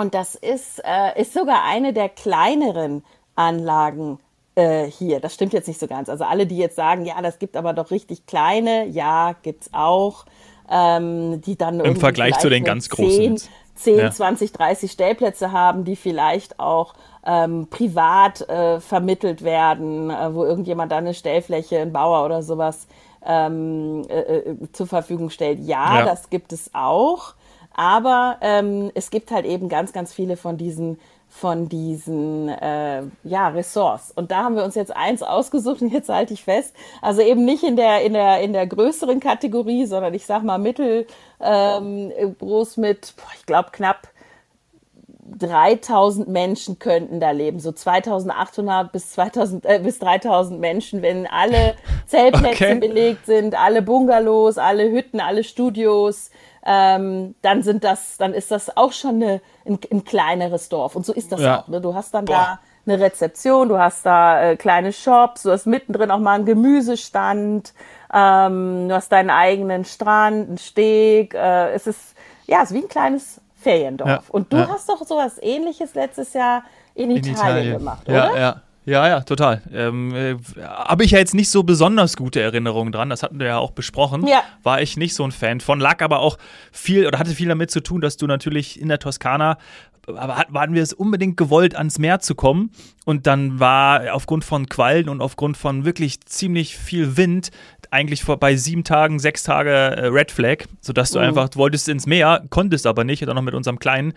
und 0.00 0.14
das 0.14 0.34
ist, 0.34 0.82
äh, 0.82 1.20
ist 1.20 1.34
sogar 1.34 1.62
eine 1.64 1.92
der 1.92 2.08
kleineren 2.08 3.04
Anlagen 3.36 4.18
äh, 4.54 4.84
hier. 4.86 5.20
Das 5.20 5.34
stimmt 5.34 5.52
jetzt 5.52 5.68
nicht 5.68 5.78
so 5.78 5.86
ganz. 5.86 6.08
Also 6.08 6.24
alle, 6.24 6.46
die 6.46 6.56
jetzt 6.56 6.74
sagen, 6.76 7.04
ja, 7.04 7.20
das 7.20 7.38
gibt 7.38 7.54
aber 7.54 7.74
doch 7.74 7.90
richtig 7.90 8.24
kleine, 8.24 8.86
ja, 8.86 9.34
gibt's 9.42 9.68
auch. 9.72 10.24
Ähm, 10.70 11.40
die 11.42 11.56
dann 11.58 11.80
irgendwie 11.80 12.00
Vergleich 12.00 12.38
zu 12.38 12.48
den 12.48 12.64
ganz 12.64 12.88
großen 12.88 13.10
10, 13.10 13.32
jetzt. 13.32 13.50
10 13.74 13.98
Ja. 13.98 14.10
20, 14.10 14.52
30 14.52 14.90
Stellplätze 14.90 15.52
haben, 15.52 15.84
die 15.84 15.96
vielleicht 15.96 16.60
auch 16.60 16.94
ähm, 17.26 17.66
privat 17.68 18.40
äh, 18.48 18.80
vermittelt 18.80 19.42
werden, 19.42 20.10
äh, 20.10 20.32
wo 20.32 20.44
irgendjemand 20.44 20.92
dann 20.92 21.04
eine 21.04 21.14
Stellfläche, 21.14 21.78
ein 21.80 21.92
Bauer 21.92 22.24
oder 22.24 22.42
sowas 22.42 22.86
ähm, 23.26 24.02
äh, 24.08 24.20
äh, 24.20 24.56
zur 24.72 24.86
Verfügung 24.86 25.28
stellt. 25.30 25.58
Ja, 25.58 25.98
Ja. 25.98 26.04
das 26.06 26.30
gibt 26.30 26.52
es 26.52 26.70
auch, 26.72 27.34
aber 27.74 28.38
ähm, 28.40 28.90
es 28.94 29.10
gibt 29.10 29.30
halt 29.30 29.46
eben 29.46 29.68
ganz, 29.68 29.92
ganz 29.92 30.12
viele 30.12 30.36
von 30.36 30.56
diesen 30.56 30.98
von 31.30 31.68
diesen 31.68 32.48
äh, 32.48 33.02
ja, 33.22 33.48
Ressorts. 33.48 34.10
Und 34.10 34.32
da 34.32 34.42
haben 34.42 34.56
wir 34.56 34.64
uns 34.64 34.74
jetzt 34.74 34.94
eins 34.94 35.22
ausgesucht 35.22 35.80
und 35.80 35.92
jetzt 35.92 36.08
halte 36.08 36.34
ich 36.34 36.42
fest. 36.42 36.74
Also 37.00 37.22
eben 37.22 37.44
nicht 37.44 37.62
in 37.62 37.76
der, 37.76 38.02
in 38.02 38.14
der, 38.14 38.40
in 38.40 38.52
der 38.52 38.66
größeren 38.66 39.20
Kategorie, 39.20 39.86
sondern 39.86 40.12
ich 40.12 40.26
sag 40.26 40.42
mal 40.42 40.58
mittel 40.58 41.06
ähm, 41.40 42.12
groß 42.40 42.78
mit, 42.78 43.14
boah, 43.16 43.30
ich 43.38 43.46
glaube, 43.46 43.68
knapp 43.70 44.08
3000 45.38 46.28
Menschen 46.28 46.78
könnten 46.80 47.20
da 47.20 47.30
leben, 47.30 47.60
so 47.60 47.70
2800 47.70 48.90
bis 48.90 49.10
2000 49.12 49.64
äh, 49.64 49.80
bis 49.82 50.00
3000 50.00 50.60
Menschen, 50.60 51.02
wenn 51.02 51.26
alle 51.26 51.74
Zeltplätze 52.06 52.64
Okay. 52.64 52.78
belegt 52.80 53.26
sind, 53.26 53.54
alle 53.54 53.82
Bungalows, 53.82 54.58
alle 54.58 54.90
Hütten, 54.90 55.20
alle 55.20 55.44
Studios, 55.44 56.30
ähm, 56.64 57.34
dann 57.42 57.62
sind 57.62 57.84
das, 57.84 58.16
dann 58.18 58.34
ist 58.34 58.50
das 58.50 58.76
auch 58.76 58.92
schon 58.92 59.16
eine, 59.16 59.40
ein, 59.66 59.78
ein 59.90 60.04
kleineres 60.04 60.68
Dorf. 60.68 60.96
Und 60.96 61.06
so 61.06 61.12
ist 61.12 61.32
das 61.32 61.40
Ja. 61.40 61.60
auch. 61.60 61.68
Ne? 61.68 61.80
Du 61.80 61.94
hast 61.94 62.12
dann 62.14 62.24
Boah. 62.26 62.58
da 62.86 62.92
eine 62.92 63.00
Rezeption, 63.02 63.68
du 63.68 63.78
hast 63.78 64.04
da 64.06 64.42
äh, 64.42 64.56
kleine 64.56 64.92
Shops, 64.92 65.42
du 65.42 65.50
hast 65.50 65.66
mittendrin 65.66 66.10
auch 66.10 66.18
mal 66.18 66.34
einen 66.34 66.46
Gemüsestand, 66.46 67.72
ähm, 68.12 68.88
du 68.88 68.94
hast 68.94 69.10
deinen 69.12 69.30
eigenen 69.30 69.84
Strand, 69.84 70.48
einen 70.48 70.58
Steg. 70.58 71.34
Äh, 71.34 71.72
es 71.72 71.86
ist 71.86 72.14
ja, 72.46 72.62
es 72.62 72.70
ist 72.70 72.76
wie 72.76 72.82
ein 72.82 72.88
kleines 72.88 73.40
Feriendorf. 73.56 74.08
Ja, 74.08 74.22
Und 74.28 74.52
du 74.52 74.56
ja. 74.56 74.68
hast 74.68 74.88
doch 74.88 75.04
sowas 75.06 75.38
ähnliches 75.40 75.94
letztes 75.94 76.32
Jahr 76.32 76.64
in, 76.94 77.10
in 77.10 77.18
Italien, 77.18 77.34
Italien 77.36 77.78
gemacht, 77.78 78.08
oder? 78.08 78.34
Ja, 78.34 78.38
ja, 78.40 78.62
ja, 79.08 79.20
total. 79.20 79.62
Ähm, 79.72 80.14
äh, 80.14 80.36
Habe 80.62 81.04
ich 81.04 81.10
ja 81.10 81.18
jetzt 81.18 81.34
nicht 81.34 81.50
so 81.50 81.62
besonders 81.62 82.16
gute 82.16 82.40
Erinnerungen 82.40 82.92
dran, 82.92 83.10
das 83.10 83.22
hatten 83.22 83.38
wir 83.38 83.46
ja 83.46 83.58
auch 83.58 83.72
besprochen. 83.72 84.26
Ja. 84.26 84.42
War 84.62 84.80
ich 84.80 84.96
nicht 84.96 85.14
so 85.14 85.24
ein 85.24 85.32
Fan 85.32 85.60
von, 85.60 85.80
lag 85.80 86.02
aber 86.02 86.20
auch 86.20 86.38
viel 86.72 87.06
oder 87.06 87.18
hatte 87.18 87.30
viel 87.30 87.48
damit 87.48 87.70
zu 87.70 87.82
tun, 87.82 88.00
dass 88.00 88.16
du 88.16 88.26
natürlich 88.26 88.80
in 88.80 88.88
der 88.88 88.98
Toskana 88.98 89.58
aber 90.06 90.36
hat- 90.36 90.52
waren 90.52 90.74
wir 90.74 90.82
es 90.82 90.92
unbedingt 90.92 91.36
gewollt, 91.36 91.76
ans 91.76 91.98
Meer 91.98 92.20
zu 92.20 92.34
kommen. 92.34 92.70
Und 93.04 93.26
dann 93.26 93.58
war 93.60 94.12
aufgrund 94.14 94.44
von 94.44 94.68
Quallen 94.68 95.08
und 95.08 95.20
aufgrund 95.20 95.56
von 95.56 95.84
wirklich 95.84 96.20
ziemlich 96.20 96.76
viel 96.76 97.16
Wind 97.16 97.50
eigentlich 97.92 98.22
vor, 98.22 98.36
bei 98.38 98.54
sieben 98.54 98.84
Tagen, 98.84 99.18
sechs 99.18 99.42
Tage 99.42 99.70
äh, 99.72 100.06
Red 100.06 100.30
Flag, 100.30 100.58
sodass 100.80 101.10
du 101.10 101.18
Mhm. 101.18 101.24
einfach 101.24 101.48
wolltest 101.54 101.88
ins 101.88 102.06
Meer, 102.06 102.44
konntest 102.50 102.86
aber 102.86 103.02
nicht, 103.02 103.20
oder 103.22 103.34
noch 103.34 103.42
mit 103.42 103.54
unserem 103.54 103.80
Kleinen. 103.80 104.12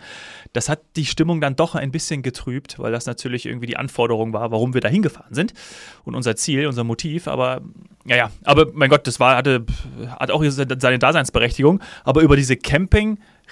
Das 0.52 0.68
hat 0.68 0.80
die 0.94 1.06
Stimmung 1.06 1.40
dann 1.40 1.56
doch 1.56 1.74
ein 1.74 1.90
bisschen 1.90 2.22
getrübt, 2.22 2.78
weil 2.78 2.92
das 2.92 3.06
natürlich 3.06 3.46
irgendwie 3.46 3.66
die 3.66 3.76
Anforderung 3.76 4.32
war, 4.32 4.52
warum 4.52 4.74
wir 4.74 4.80
da 4.80 4.88
hingefahren 4.88 5.34
sind 5.34 5.54
und 6.04 6.14
unser 6.14 6.36
Ziel, 6.36 6.68
unser 6.68 6.84
Motiv. 6.84 7.26
Aber 7.26 7.62
ja, 8.06 8.16
ja, 8.16 8.30
aber 8.44 8.66
mein 8.74 8.90
Gott, 8.90 9.06
das 9.08 9.18
war, 9.18 9.36
hatte, 9.36 9.64
hat 10.20 10.30
auch 10.30 10.44
seine 10.46 10.98
Daseinsberechtigung. 11.00 11.80
Aber 12.04 12.20
über 12.20 12.36
diese 12.36 12.56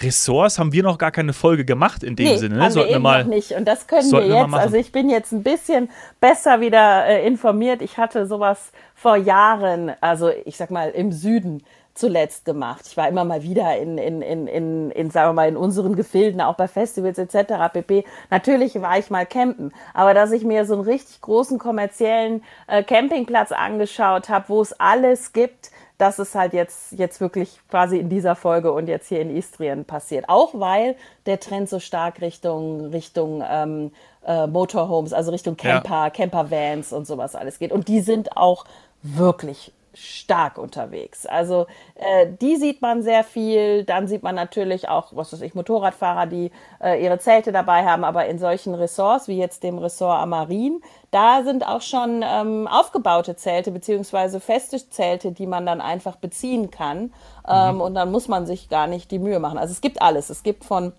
Ressorts 0.03 0.59
haben 0.59 0.73
wir 0.73 0.83
noch 0.83 0.99
gar 0.99 1.11
keine 1.11 1.33
Folge 1.33 1.65
gemacht 1.65 2.03
in 2.03 2.17
dem 2.17 2.27
nee, 2.27 2.37
Sinne. 2.37 2.57
Ne? 2.57 2.65
Haben 2.65 2.75
wir 2.75 2.89
eben 2.89 3.03
mal, 3.03 3.25
noch 3.25 3.31
nicht. 3.31 3.53
Und 3.53 3.67
das 3.67 3.87
können 3.87 4.11
wir 4.11 4.27
jetzt. 4.27 4.51
Wir 4.51 4.59
also 4.59 4.77
ich 4.77 4.93
bin 4.93 5.09
jetzt 5.09 5.33
ein 5.33 5.43
bisschen 5.43 5.91
besser 6.21 6.61
wieder 6.61 7.07
äh, 7.07 7.27
informiert. 7.27 7.83
Ich 7.83 7.99
hatte 7.99 8.27
sowas 8.27 8.73
vor 8.95 9.17
Jahren, 9.17 9.93
also 10.01 10.31
ich 10.45 10.57
sag 10.57 10.71
mal 10.71 10.91
im 10.91 11.13
Süden 11.13 11.63
zuletzt 11.95 12.45
gemacht. 12.45 12.87
Ich 12.87 12.97
war 12.97 13.09
immer 13.09 13.25
mal 13.25 13.43
wieder 13.43 13.77
in, 13.77 13.99
in, 13.99 14.23
in, 14.23 14.47
in, 14.47 14.91
in 14.91 15.11
sagen 15.11 15.31
wir 15.31 15.33
mal, 15.35 15.49
in 15.49 15.57
unseren 15.57 15.95
Gefilden, 15.95 16.41
auch 16.41 16.55
bei 16.55 16.69
Festivals 16.69 17.19
etc. 17.19 17.71
pp. 17.73 18.05
Natürlich 18.31 18.81
war 18.81 18.99
ich 18.99 19.11
mal 19.11 19.27
campen, 19.27 19.73
aber 19.93 20.15
dass 20.15 20.33
ich 20.33 20.45
mir 20.45 20.65
so 20.65 20.75
einen 20.75 20.85
richtig 20.85 21.21
großen 21.21 21.59
kommerziellen 21.59 22.43
äh, 22.67 22.83
Campingplatz 22.83 23.53
angeschaut 23.53 24.29
habe, 24.29 24.49
wo 24.49 24.63
es 24.63 24.73
alles 24.81 25.33
gibt, 25.33 25.71
das 26.03 26.19
ist 26.19 26.35
halt 26.35 26.53
jetzt, 26.53 26.91
jetzt 26.99 27.21
wirklich 27.21 27.61
quasi 27.71 27.97
in 27.97 28.09
dieser 28.09 28.35
Folge 28.35 28.73
und 28.73 28.89
jetzt 28.89 29.09
hier 29.09 29.21
in 29.21 29.35
Istrien 29.35 29.85
passiert. 29.85 30.29
Auch 30.29 30.51
weil 30.53 30.97
der 31.27 31.39
Trend 31.39 31.69
so 31.69 31.79
stark 31.79 32.21
Richtung, 32.21 32.87
Richtung 32.87 33.41
ähm, 33.49 33.93
äh, 34.27 34.49
Motorhomes, 34.49 35.13
also 35.13 35.31
Richtung 35.31 35.57
Camper, 35.57 36.05
ja. 36.05 36.11
Campervans 36.11 36.93
und 36.93 37.07
sowas 37.07 37.37
alles 37.37 37.61
geht. 37.61 37.71
Und 37.71 37.87
die 37.87 38.01
sind 38.01 38.37
auch 38.37 38.65
wirklich 39.05 39.73
stark 39.95 40.59
unterwegs. 40.59 41.27
Also 41.27 41.67
äh, 41.95 42.27
die 42.41 42.57
sieht 42.57 42.81
man 42.81 43.03
sehr 43.03 43.25
viel. 43.25 43.85
Dann 43.85 44.09
sieht 44.09 44.23
man 44.23 44.35
natürlich 44.35 44.89
auch, 44.89 45.15
was 45.15 45.33
weiß 45.33 45.43
ich, 45.43 45.55
Motorradfahrer, 45.55 46.27
die 46.27 46.51
äh, 46.83 47.03
ihre 47.03 47.19
Zelte 47.19 47.53
dabei 47.53 47.85
haben. 47.85 48.05
Aber 48.05 48.27
in 48.27 48.39
solchen 48.39 48.75
Ressorts 48.75 49.29
wie 49.29 49.39
jetzt 49.39 49.63
dem 49.63 49.79
Ressort 49.79 50.19
Amarin, 50.19 50.81
da 51.11 51.43
sind 51.43 51.67
auch 51.67 51.83
schon 51.83 52.25
ähm, 52.25 52.67
aufgebaute 52.69 53.37
Zelte 53.37 53.71
beziehungsweise 53.71 54.41
feste 54.41 54.79
Zelte, 54.89 55.33
die 55.33 55.47
man 55.47 55.67
dann 55.67 55.81
einfach 55.81 56.17
beziehen 56.17 56.71
kann. 56.71 57.13
Ähm, 57.47 57.75
mhm. 57.75 57.81
Und 57.83 57.95
dann 57.95 58.11
muss 58.11 58.29
man 58.29 58.47
sich 58.47 58.69
gar 58.69 58.87
nicht 58.87 59.11
die 59.11 59.19
Mühe 59.19 59.41
machen. 59.41 59.59
Also 59.59 59.73
es 59.73 59.81
gibt 59.81 60.01
alles. 60.01 60.31
Es 60.31 60.43
gibt 60.43 60.65
von 60.65 60.93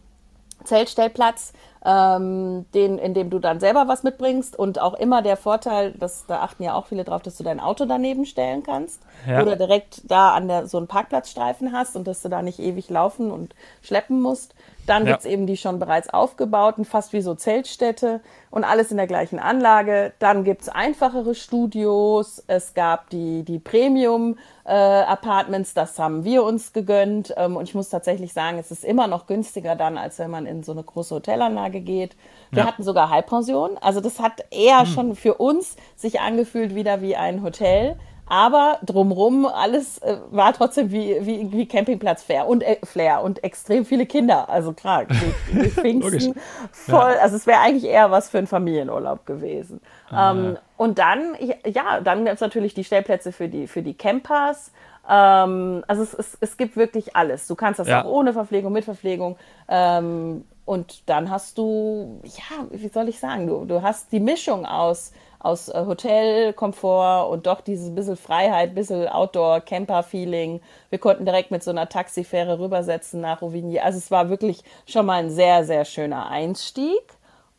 Zeltstellplatz, 0.64 1.54
ähm, 1.86 2.66
den, 2.74 2.98
in 2.98 3.14
dem 3.14 3.30
du 3.30 3.40
dann 3.40 3.60
selber 3.60 3.88
was 3.88 4.04
mitbringst 4.04 4.58
und 4.58 4.80
auch 4.80 4.94
immer 4.94 5.22
der 5.22 5.38
Vorteil, 5.38 5.92
dass 5.92 6.26
da 6.26 6.42
achten 6.42 6.64
ja 6.64 6.76
auch 6.76 6.88
viele 6.88 7.04
drauf, 7.04 7.22
dass 7.22 7.38
du 7.38 7.44
dein 7.44 7.60
Auto 7.60 7.86
daneben 7.86 8.26
stellen 8.26 8.64
kannst 8.64 9.02
ja. 9.28 9.42
oder 9.42 9.56
direkt 9.56 10.10
da 10.10 10.34
an 10.34 10.48
der 10.48 10.68
so 10.68 10.78
einen 10.78 10.88
Parkplatzstreifen 10.88 11.74
hast 11.74 11.96
und 11.96 12.08
dass 12.08 12.22
du 12.22 12.30
da 12.30 12.42
nicht 12.42 12.60
ewig 12.60 12.90
laufen 12.90 13.32
und 13.32 13.54
schleppen 13.82 14.22
musst. 14.22 14.56
Dann 14.86 15.06
ja. 15.06 15.14
gibt's 15.14 15.26
eben 15.26 15.48
die 15.48 15.56
schon 15.58 15.80
bereits 15.80 16.10
aufgebauten, 16.10 16.86
fast 16.86 17.12
wie 17.14 17.22
so 17.22 17.34
Zeltstädte 17.36 18.20
und 18.52 18.66
alles 18.66 18.92
in 18.92 18.98
der 18.98 19.08
gleichen 19.08 19.40
Anlage. 19.40 20.14
Dann 20.20 20.44
gibt's 20.44 20.70
einfachere 20.70 21.34
Studios. 21.36 22.44
Es 22.48 22.74
gab 22.74 23.10
die, 23.10 23.44
die 23.44 23.60
Premium-Apartments, 23.60 25.72
äh, 25.72 25.76
das 25.76 25.98
haben 26.00 26.26
wir 26.26 26.44
uns 26.44 26.74
gegönnt. 26.74 27.34
Ähm, 27.38 27.56
und 27.56 27.70
ich 27.70 27.76
muss 27.76 27.88
tatsächlich 27.90 28.34
sagen, 28.34 28.58
es 28.60 28.72
ist 28.72 28.84
immer 28.84 29.08
noch 29.08 29.28
günstiger 29.28 29.76
dann, 29.76 29.98
als 29.98 30.20
wenn 30.20 30.30
man 30.30 30.46
in 30.46 30.64
so 30.64 30.74
eine 30.74 30.84
große 30.84 31.16
Hotelanlage 31.16 31.80
geht. 31.80 32.18
Wir 32.52 32.64
ja. 32.64 32.68
hatten 32.68 32.84
sogar 32.84 33.10
Halbpension. 33.10 33.78
Also 33.80 34.02
das 34.02 34.20
hat 34.20 34.44
eher 34.52 34.82
hm. 34.82 34.88
schon 34.88 35.16
für 35.16 35.36
uns 35.36 35.78
sich 35.96 36.20
angefühlt 36.20 36.76
wieder 36.76 37.02
wie 37.02 37.16
ein 37.16 37.42
Hotel. 37.42 37.98
Aber 38.26 38.80
drumrum 38.84 39.46
alles 39.46 39.98
äh, 40.00 40.18
war 40.32 40.54
trotzdem 40.54 40.92
wie, 40.92 41.18
wie, 41.22 41.52
wie 41.52 41.68
Campingplatz 41.68 42.24
Flair 42.24 42.48
und, 42.48 42.64
äh, 42.64 42.78
Flair 42.84 43.22
und 43.22 43.44
extrem 43.44 43.86
viele 43.86 44.06
Kinder. 44.06 44.50
Also 44.50 44.74
klar, 44.74 45.06
die, 45.06 45.34
die 45.52 45.70
Pfingsten 45.70 46.36
voll. 46.72 47.14
Ja. 47.16 47.22
Also 47.22 47.36
es 47.36 47.46
wäre 47.46 47.60
eigentlich 47.60 47.86
eher 47.86 48.12
was 48.12 48.30
für 48.30 48.38
einen 48.38 48.48
Familienurlaub 48.48 49.26
gewesen. 49.26 49.82
Ah, 50.10 50.32
ähm. 50.32 50.58
Und 50.78 51.00
dann, 51.00 51.36
ja, 51.66 52.02
dann 52.02 52.26
gibt 52.26 52.36
es 52.36 52.42
natürlich 52.42 52.74
die 52.74 52.84
Stellplätze 52.84 53.32
für 53.32 53.50
die, 53.50 53.68
für 53.68 53.82
die 53.82 53.94
Campers. 53.94 54.72
Ähm, 55.10 55.84
also 55.88 56.02
es, 56.04 56.14
es, 56.14 56.38
es 56.40 56.58
gibt 56.58 56.78
wirklich 56.78 57.16
alles. 57.16 57.48
Du 57.48 57.56
kannst 57.56 57.80
das 57.80 57.88
ja. 57.88 58.04
auch 58.04 58.10
ohne 58.10 58.34
Verpflegung, 58.34 58.72
mit 58.72 58.86
Verpflegung. 58.86 59.38
Ähm, 59.68 60.46
und 60.66 61.10
dann 61.10 61.30
hast 61.30 61.58
du, 61.58 62.22
ja, 62.24 62.66
wie 62.72 62.88
soll 62.88 63.10
ich 63.10 63.20
sagen, 63.20 63.48
du, 63.48 63.66
du 63.66 63.82
hast 63.82 64.12
die 64.14 64.22
Mischung 64.22 64.66
aus 64.66 65.12
aus 65.44 65.68
äh, 65.70 65.86
Hotelkomfort 65.86 67.30
und 67.30 67.46
doch 67.46 67.62
dieses 67.62 67.94
bisschen 67.94 68.18
Freiheit, 68.18 68.74
bisschen 68.74 69.08
Outdoor-Camper-Feeling. 69.08 70.62
Wir 70.90 71.00
konnten 71.00 71.26
direkt 71.26 71.52
mit 71.52 71.64
so 71.64 71.70
einer 71.70 71.90
Taxifähre 71.90 72.60
rübersetzen 72.60 73.22
nach 73.22 73.42
Rovigny. 73.42 73.80
Also 73.80 73.98
es 73.98 74.10
war 74.10 74.30
wirklich 74.30 74.64
schon 74.88 75.06
mal 75.06 75.22
ein 75.22 75.30
sehr, 75.30 75.66
sehr 75.66 75.86
schöner 75.86 76.30
Einstieg. 76.30 77.02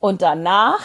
Und 0.01 0.23
danach 0.23 0.81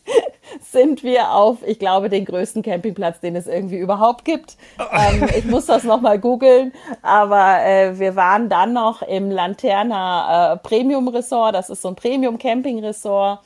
sind 0.60 1.02
wir 1.02 1.32
auf, 1.32 1.58
ich 1.66 1.78
glaube, 1.78 2.08
den 2.08 2.24
größten 2.24 2.62
Campingplatz, 2.62 3.20
den 3.20 3.36
es 3.36 3.46
irgendwie 3.46 3.78
überhaupt 3.78 4.24
gibt. 4.24 4.56
Ähm, 4.92 5.28
ich 5.36 5.44
muss 5.44 5.66
das 5.66 5.84
nochmal 5.84 6.18
googeln, 6.18 6.72
aber 7.02 7.64
äh, 7.64 7.98
wir 7.98 8.16
waren 8.16 8.48
dann 8.48 8.72
noch 8.72 9.02
im 9.02 9.30
Lanterna 9.30 10.54
äh, 10.54 10.56
Premium 10.56 11.08
Resort. 11.08 11.54
Das 11.54 11.70
ist 11.70 11.82
so 11.82 11.88
ein 11.88 11.96
Premium 11.96 12.38
Camping 12.38 12.82
Resort 12.84 13.40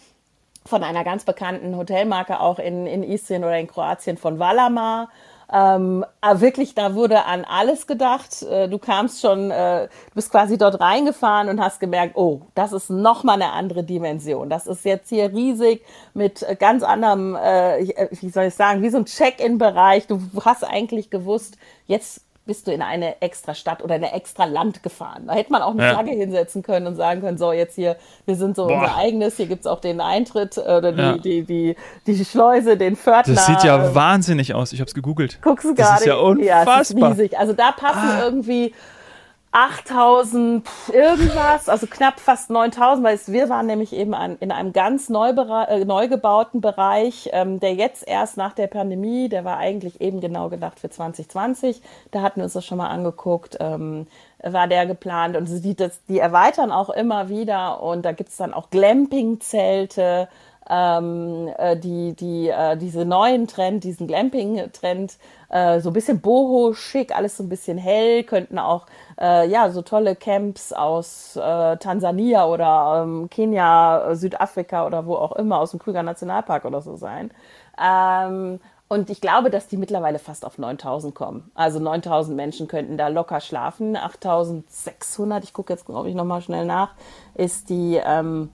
von 0.67 0.83
einer 0.83 1.05
ganz 1.05 1.25
bekannten 1.25 1.77
Hotelmarke 1.77 2.41
auch 2.41 2.59
in, 2.59 2.87
in 2.87 3.03
Istrien 3.03 3.45
oder 3.45 3.59
in 3.59 3.67
Kroatien 3.67 4.17
von 4.17 4.39
Valamar. 4.39 5.11
Ähm, 5.53 6.05
wirklich, 6.23 6.75
da 6.75 6.95
wurde 6.95 7.27
an 7.27 7.45
alles 7.45 7.87
gedacht. 7.87 8.43
Äh, 8.43 8.69
du 8.69 8.79
kamst 8.79 9.21
schon, 9.21 9.51
äh, 9.51 9.89
bist 10.15 10.31
quasi 10.31 10.57
dort 10.57 10.81
reingefahren 10.81 11.51
und 11.51 11.61
hast 11.61 11.81
gemerkt, 11.81 12.17
oh, 12.17 12.41
das 12.55 12.73
ist 12.73 12.89
noch 12.89 13.25
mal 13.25 13.35
eine 13.35 13.53
andere 13.53 13.85
Dimension. 13.85 14.49
Das 14.49 14.67
ist 14.67 14.85
jetzt 14.87 15.11
hier 15.11 15.33
riesig 15.33 15.85
mit 16.15 16.43
äh, 16.43 16.57
ganz 16.57 16.83
anderem, 16.83 17.37
äh, 17.37 17.81
äh, 17.81 18.09
wie 18.11 18.31
soll 18.31 18.45
ich 18.45 18.55
sagen, 18.55 18.83
wie 18.83 18.89
so 18.89 18.97
ein 18.97 19.05
Check-in-Bereich. 19.05 20.07
Du 20.07 20.21
hast 20.45 20.65
eigentlich 20.65 21.11
gewusst, 21.11 21.59
jetzt 21.87 22.23
bist 22.47 22.67
du 22.67 22.73
in 22.73 22.83
eine 22.83 23.23
extra 23.23 23.55
Stadt 23.55 23.83
oder 23.83 23.95
eine 23.95 24.13
extra 24.13 24.45
Land 24.45 24.83
gefahren. 24.83 25.25
Da 25.27 25.35
hätte 25.35 25.51
man 25.51 25.63
auch 25.63 25.73
eine 25.73 25.83
ja. 25.83 25.93
Flagge 25.95 26.11
hinsetzen 26.11 26.63
können 26.63 26.87
und 26.87 26.97
sagen 26.97 27.23
können, 27.23 27.39
so 27.39 27.53
jetzt 27.53 27.75
hier, 27.75 27.97
wir 28.27 28.37
sind 28.37 28.55
so 28.57 28.67
Boah. 28.67 28.81
unser 28.81 28.97
eigenes, 28.97 29.37
hier 29.37 29.47
gibt's 29.47 29.67
auch 29.67 29.81
den 29.81 30.01
Eintritt 30.01 30.59
oder 30.59 30.93
die, 30.93 31.01
ja. 31.01 31.13
die, 31.19 31.43
die, 31.43 31.77
die, 32.07 32.15
die 32.15 32.25
Schleuse, 32.25 32.77
den 32.77 32.97
Pförtner. 32.97 33.35
Das 33.35 33.47
sieht 33.47 33.65
ja 33.65 33.95
wahnsinnig 33.95 34.55
aus, 34.55 34.73
ich 34.73 34.81
habe 34.81 34.89
es 34.89 34.95
gegoogelt. 34.95 35.39
Guckst 35.43 35.65
du 35.65 35.75
gerade? 35.75 35.91
Das 35.91 36.01
ist 36.01 36.07
ja 36.07 36.17
unfassbar. 36.17 36.77
Ja, 36.77 36.81
ist 36.81 36.97
riesig. 36.97 37.39
Also 37.39 37.53
da 37.55 37.73
passen 37.73 38.11
ah. 38.11 38.25
irgendwie 38.25 38.75
8000 39.55 40.69
irgendwas, 40.93 41.69
also 41.69 41.87
knapp 41.87 42.19
fast 42.19 42.51
9000, 42.51 43.07
weil 43.07 43.15
es, 43.15 43.31
wir 43.31 43.49
waren 43.49 43.67
nämlich 43.67 43.93
eben 43.93 44.13
an, 44.13 44.37
in 44.41 44.51
einem 44.51 44.73
ganz 44.73 45.09
neu, 45.09 45.29
äh, 45.29 45.85
neu 45.85 46.09
gebauten 46.09 46.61
Bereich, 46.61 47.31
ähm, 47.33 47.61
der 47.61 47.75
jetzt 47.75 48.07
erst 48.07 48.37
nach 48.37 48.53
der 48.53 48.67
Pandemie, 48.67 49.29
der 49.29 49.45
war 49.45 49.59
eigentlich 49.59 50.01
eben 50.01 50.21
genau 50.21 50.49
gedacht 50.49 50.81
für 50.81 50.91
2020, 50.91 51.83
da 52.11 52.23
hatten 52.23 52.41
wir 52.41 52.45
uns 52.45 52.55
das 52.55 52.67
schon 52.67 52.79
mal 52.79 52.89
angeguckt, 52.89 53.57
ähm, 53.61 54.09
war 54.43 54.67
der 54.67 54.87
geplant 54.87 55.37
und 55.37 55.47
die, 55.65 55.77
das, 55.77 56.01
die 56.09 56.19
erweitern 56.19 56.73
auch 56.73 56.91
immer 56.91 57.29
wieder 57.29 57.81
und 57.81 58.05
da 58.05 58.11
gibt's 58.11 58.37
dann 58.37 58.55
auch 58.55 58.71
Glamping-Zelte, 58.71 60.29
ähm, 60.69 61.51
äh, 61.59 61.77
die, 61.77 62.15
die, 62.15 62.49
äh, 62.49 62.77
diese 62.77 63.05
neuen 63.05 63.47
Trend, 63.47 63.85
diesen 63.85 64.07
Glamping-Trend, 64.07 65.19
äh, 65.51 65.81
so 65.81 65.91
ein 65.91 65.93
bisschen 65.93 66.21
boho-schick, 66.21 67.15
alles 67.15 67.37
so 67.37 67.43
ein 67.43 67.49
bisschen 67.49 67.79
hell, 67.79 68.25
könnten 68.25 68.59
auch 68.59 68.87
äh, 69.21 69.49
ja 69.49 69.71
so 69.71 69.83
tolle 69.83 70.17
Camps 70.17 70.73
aus 70.73 71.37
äh, 71.37 71.77
Tansania 71.77 72.47
oder 72.47 73.03
ähm, 73.05 73.29
Kenia, 73.31 74.15
Südafrika 74.15 74.87
oder 74.87 75.07
wo 75.07 75.17
auch 75.17 75.33
immer, 75.33 75.59
aus 75.59 75.73
dem 75.73 75.81
Krüger 75.81 76.03
Nationalpark 76.03 76.65
oder 76.65 76.81
so 76.81 76.97
sein. 76.97 77.31
Ähm, 77.83 78.61
und 78.89 79.11
ich 79.11 79.21
glaube, 79.21 79.51
dass 79.51 79.67
die 79.67 79.77
mittlerweile 79.77 80.19
fast 80.19 80.45
auf 80.45 80.59
9000 80.59 81.15
kommen. 81.15 81.51
Also 81.55 81.81
9000 81.81 82.37
Menschen 82.37 82.69
könnten 82.69 82.97
da 82.97 83.09
locker 83.09 83.41
schlafen. 83.41 83.97
8600, 83.97 85.43
ich 85.43 85.53
gucke 85.53 85.73
jetzt, 85.73 85.87
glaube 85.87 86.09
ich, 86.09 86.15
nochmal 86.15 86.43
schnell 86.43 86.67
nach, 86.67 86.95
ist 87.35 87.71
die 87.71 88.01
ähm, 88.05 88.51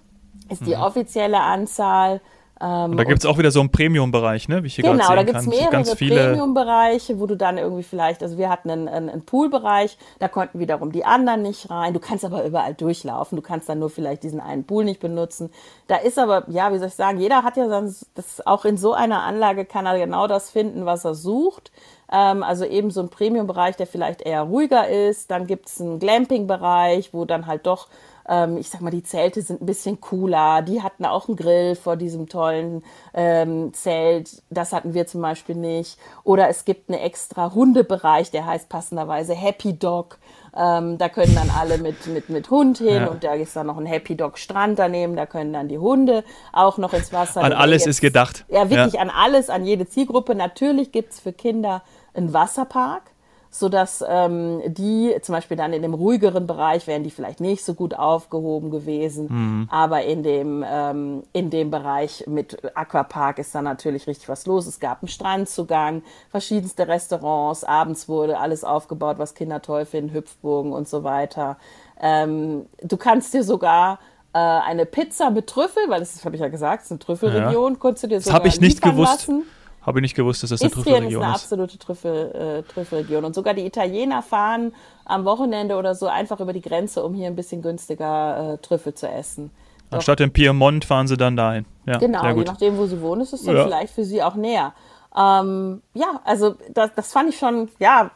ist 0.49 0.67
die 0.67 0.75
mhm. 0.77 0.83
offizielle 0.83 1.41
Anzahl. 1.41 2.21
Ähm, 2.63 2.91
und 2.91 2.97
da 2.99 3.05
gibt 3.05 3.21
es 3.21 3.27
auch 3.27 3.39
wieder 3.39 3.51
so 3.51 3.61
einen 3.61 3.71
Premium-Bereich, 3.71 4.49
ne? 4.49 4.63
wie 4.63 4.67
ich 4.67 4.75
hier 4.75 4.85
Genau, 4.85 5.15
da 5.15 5.23
gibt 5.23 5.39
es 5.39 5.47
mehrere 5.47 5.83
Premium-Bereiche, 5.83 7.19
wo 7.19 7.27
du 7.27 7.35
dann 7.35 7.57
irgendwie 7.57 7.83
vielleicht, 7.83 8.23
also 8.23 8.37
wir 8.37 8.51
hatten 8.51 8.71
einen, 8.71 8.87
einen, 8.87 9.09
einen 9.09 9.23
Pool-Bereich, 9.25 9.97
da 10.19 10.29
konnten 10.29 10.59
wiederum 10.59 10.93
die 10.93 11.05
anderen 11.05 11.43
nicht 11.43 11.71
rein. 11.71 11.95
Du 11.95 12.01
kannst 12.01 12.25
aber 12.25 12.45
überall 12.45 12.75
durchlaufen, 12.75 13.37
du 13.37 13.43
kannst 13.43 13.69
dann 13.69 13.79
nur 13.79 13.89
vielleicht 13.89 14.25
diesen 14.25 14.41
einen 14.41 14.65
Pool 14.65 14.85
nicht 14.85 15.01
benutzen. 15.01 15.51
Da 15.87 15.97
ist 15.97 16.19
aber, 16.19 16.45
ja, 16.49 16.73
wie 16.73 16.79
soll 16.79 16.89
ich 16.89 16.95
sagen, 16.95 17.19
jeder 17.19 17.45
hat 17.45 17.57
ja 17.57 17.67
dann, 17.67 17.95
das, 18.15 18.47
auch 18.47 18.67
in 18.67 18.77
so 18.77 18.93
einer 18.93 19.23
Anlage 19.23 19.65
kann 19.65 19.87
er 19.87 19.99
genau 19.99 20.27
das 20.27 20.51
finden, 20.51 20.85
was 20.85 21.07
er 21.07 21.15
sucht. 21.15 21.73
Ähm, 22.13 22.43
also 22.43 22.67
eben 22.67 22.91
so 22.91 23.01
ein 23.01 23.09
Premium-Bereich, 23.09 23.77
der 23.77 23.87
vielleicht 23.87 24.21
eher 24.21 24.43
ruhiger 24.43 24.87
ist. 24.87 25.31
Dann 25.31 25.47
gibt 25.47 25.69
es 25.69 25.81
einen 25.81 25.99
Glamping-Bereich, 25.99 27.15
wo 27.15 27.25
dann 27.25 27.47
halt 27.47 27.67
doch 27.67 27.89
ähm, 28.31 28.57
ich 28.57 28.71
sag 28.71 28.81
mal, 28.81 28.91
die 28.91 29.03
Zelte 29.03 29.43
sind 29.43 29.61
ein 29.61 29.67
bisschen 29.67 30.01
cooler. 30.01 30.63
Die 30.63 30.83
hatten 30.83 31.05
auch 31.05 31.27
einen 31.27 31.37
Grill 31.37 31.75
vor 31.75 31.97
diesem 31.97 32.29
tollen 32.29 32.85
ähm, 33.13 33.75
Zelt. 33.75 34.43
Das 34.51 34.73
hatten 34.73 34.95
wir 34.95 35.07
zum 35.07 35.21
Beispiel 35.21 35.57
nicht. 35.57 35.99
Oder 36.23 36.49
es 36.49 36.65
gibt 36.65 36.89
einen 36.89 37.01
extra 37.01 37.53
Hundebereich, 37.53 38.31
der 38.31 38.47
heißt 38.47 38.69
passenderweise 38.69 39.35
Happy 39.35 39.77
Dog. 39.77 40.19
Ähm, 40.57 40.97
da 40.99 41.09
können 41.09 41.35
dann 41.35 41.51
alle 41.51 41.79
mit, 41.79 42.07
mit, 42.07 42.29
mit 42.29 42.51
Hund 42.51 42.79
hin 42.79 43.03
ja. 43.03 43.07
und 43.07 43.23
da 43.23 43.35
ist 43.35 43.55
dann 43.55 43.67
noch 43.67 43.79
ein 43.79 43.87
Happy 43.87 44.17
Dog 44.17 44.39
Strand 44.39 44.81
daneben, 44.81 45.15
da 45.15 45.25
können 45.25 45.53
dann 45.53 45.69
die 45.69 45.79
Hunde 45.79 46.25
auch 46.53 46.77
noch 46.77 46.93
ins 46.93 47.13
Wasser. 47.13 47.43
An 47.43 47.53
alles 47.53 47.83
jetzt, 47.83 47.91
ist 47.91 48.01
gedacht. 48.01 48.45
Ja, 48.49 48.69
wirklich 48.69 48.95
ja. 48.95 49.01
an 49.01 49.11
alles, 49.11 49.49
an 49.49 49.65
jede 49.65 49.89
Zielgruppe. 49.89 50.35
Natürlich 50.35 50.91
gibt's 50.91 51.21
für 51.21 51.33
Kinder 51.33 51.83
einen 52.15 52.33
Wasserpark 52.33 53.10
sodass 53.51 54.05
ähm, 54.09 54.63
die 54.67 55.15
zum 55.23 55.35
Beispiel 55.35 55.57
dann 55.57 55.73
in 55.73 55.83
dem 55.83 55.93
ruhigeren 55.93 56.47
Bereich 56.47 56.87
wären 56.87 57.03
die 57.03 57.11
vielleicht 57.11 57.41
nicht 57.41 57.65
so 57.65 57.75
gut 57.75 57.95
aufgehoben 57.95 58.71
gewesen, 58.71 59.27
mhm. 59.29 59.69
aber 59.71 60.05
in 60.05 60.23
dem, 60.23 60.65
ähm, 60.67 61.25
in 61.33 61.51
dem 61.51 61.71
Bereich 61.71 62.25
mit 62.29 62.59
Aquapark 62.77 63.39
ist 63.39 63.53
dann 63.55 63.65
natürlich 63.65 64.07
richtig 64.07 64.29
was 64.29 64.47
los. 64.47 64.67
Es 64.67 64.79
gab 64.79 65.03
einen 65.03 65.09
Strandzugang, 65.09 66.03
verschiedenste 66.31 66.87
Restaurants, 66.87 67.65
abends 67.65 68.09
wurde 68.09 68.39
alles 68.39 68.63
aufgebaut, 68.63 69.19
was 69.19 69.35
Kinder 69.35 69.61
toll 69.61 69.85
finden, 69.85 70.15
Hüpfburgen 70.15 70.73
und 70.73 70.89
so 70.89 71.03
weiter. 71.03 71.59
Ähm, 72.01 72.67
du 72.83 72.97
kannst 72.97 73.35
dir 73.35 73.43
sogar 73.43 73.99
äh, 74.33 74.39
eine 74.39 74.87
Pizza 74.87 75.31
mit 75.31 75.49
Trüffel, 75.49 75.83
weil 75.89 75.99
das 75.99 76.25
habe 76.25 76.37
ich 76.37 76.41
ja 76.41 76.49
gesagt, 76.49 76.83
es 76.83 76.87
ist 76.87 76.93
eine 76.93 76.99
Trüffelregion, 77.01 77.73
ja. 77.73 77.79
konntest 77.81 78.05
du 78.05 78.09
dir 78.09 78.21
sogar 78.21 78.33
das 78.33 78.39
habe 78.39 78.49
ich 78.49 78.61
nicht 78.61 78.81
gewusst. 78.81 79.27
Lassen. 79.27 79.43
Habe 79.83 79.99
ich 79.99 80.03
nicht 80.03 80.15
gewusst, 80.15 80.43
dass 80.43 80.51
das 80.51 80.61
eine 80.61 80.71
Trüffelregion 80.71 81.09
ist. 81.09 81.17
ist 81.17 81.23
eine 81.23 81.33
absolute 81.33 81.79
Trüffel, 81.79 82.65
äh, 82.67 82.73
Trüffelregion. 82.73 83.25
Und 83.25 83.35
sogar 83.35 83.55
die 83.55 83.65
Italiener 83.65 84.23
fahren 84.23 84.75
am 85.05 85.25
Wochenende 85.25 85.77
oder 85.77 85.95
so 85.95 86.07
einfach 86.07 86.41
über 86.41 86.53
die 86.53 86.61
Grenze, 86.61 87.03
um 87.03 87.15
hier 87.15 87.29
ein 87.29 87.37
bisschen 87.37 87.63
günstiger 87.63 88.55
äh, 88.55 88.59
Trüffel 88.59 88.95
zu 88.95 89.09
essen. 89.09 89.51
Anstatt 89.91 90.21
im 90.21 90.31
Piemont 90.31 90.85
fahren 90.85 91.09
sie 91.09 91.17
dann 91.17 91.37
dahin. 91.37 91.65
Ja, 91.87 91.99
genau, 91.99 92.25
je 92.25 92.45
nachdem, 92.45 92.79
wo 92.79 92.87
sie 92.87 93.01
wohnen, 93.01 93.23
ist 93.23 93.33
es 93.33 93.43
dann 93.43 93.57
ja. 93.57 93.65
vielleicht 93.65 93.93
für 93.93 94.05
sie 94.05 94.23
auch 94.23 94.37
näher. 94.37 94.73
Ähm, 95.17 95.83
ja, 95.95 96.21
also 96.25 96.55
das, 96.73 96.91
das 96.95 97.13
fand 97.13 97.31
ich 97.31 97.39
schon, 97.39 97.69
ja, 97.81 98.13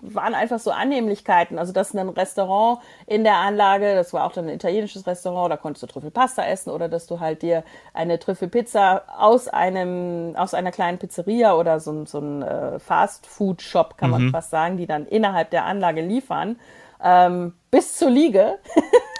waren 0.00 0.34
einfach 0.34 0.58
so 0.58 0.70
Annehmlichkeiten. 0.70 1.58
Also 1.58 1.72
dass 1.72 1.94
ein 1.94 2.08
Restaurant 2.08 2.80
in 3.06 3.24
der 3.24 3.36
Anlage, 3.36 3.94
das 3.94 4.12
war 4.12 4.24
auch 4.24 4.32
dann 4.32 4.46
ein 4.46 4.54
italienisches 4.54 5.06
Restaurant, 5.06 5.50
da 5.52 5.56
konntest 5.56 5.82
du 5.82 5.86
Trüffelpasta 5.86 6.44
essen 6.44 6.70
oder 6.70 6.88
dass 6.88 7.06
du 7.06 7.20
halt 7.20 7.42
dir 7.42 7.64
eine 7.94 8.18
Trüffelpizza 8.18 9.02
aus 9.16 9.48
einem, 9.48 10.34
aus 10.36 10.54
einer 10.54 10.72
kleinen 10.72 10.98
Pizzeria 10.98 11.54
oder 11.54 11.80
so, 11.80 12.04
so 12.04 12.18
ein 12.18 12.42
äh, 12.42 12.78
Fast-Food-Shop, 12.78 13.96
kann 13.96 14.10
man 14.10 14.26
mhm. 14.26 14.30
fast 14.30 14.50
sagen, 14.50 14.76
die 14.76 14.86
dann 14.86 15.06
innerhalb 15.06 15.50
der 15.50 15.64
Anlage 15.64 16.00
liefern 16.00 16.56
ähm, 17.02 17.54
bis 17.70 17.96
zur 17.96 18.10
Liege. 18.10 18.58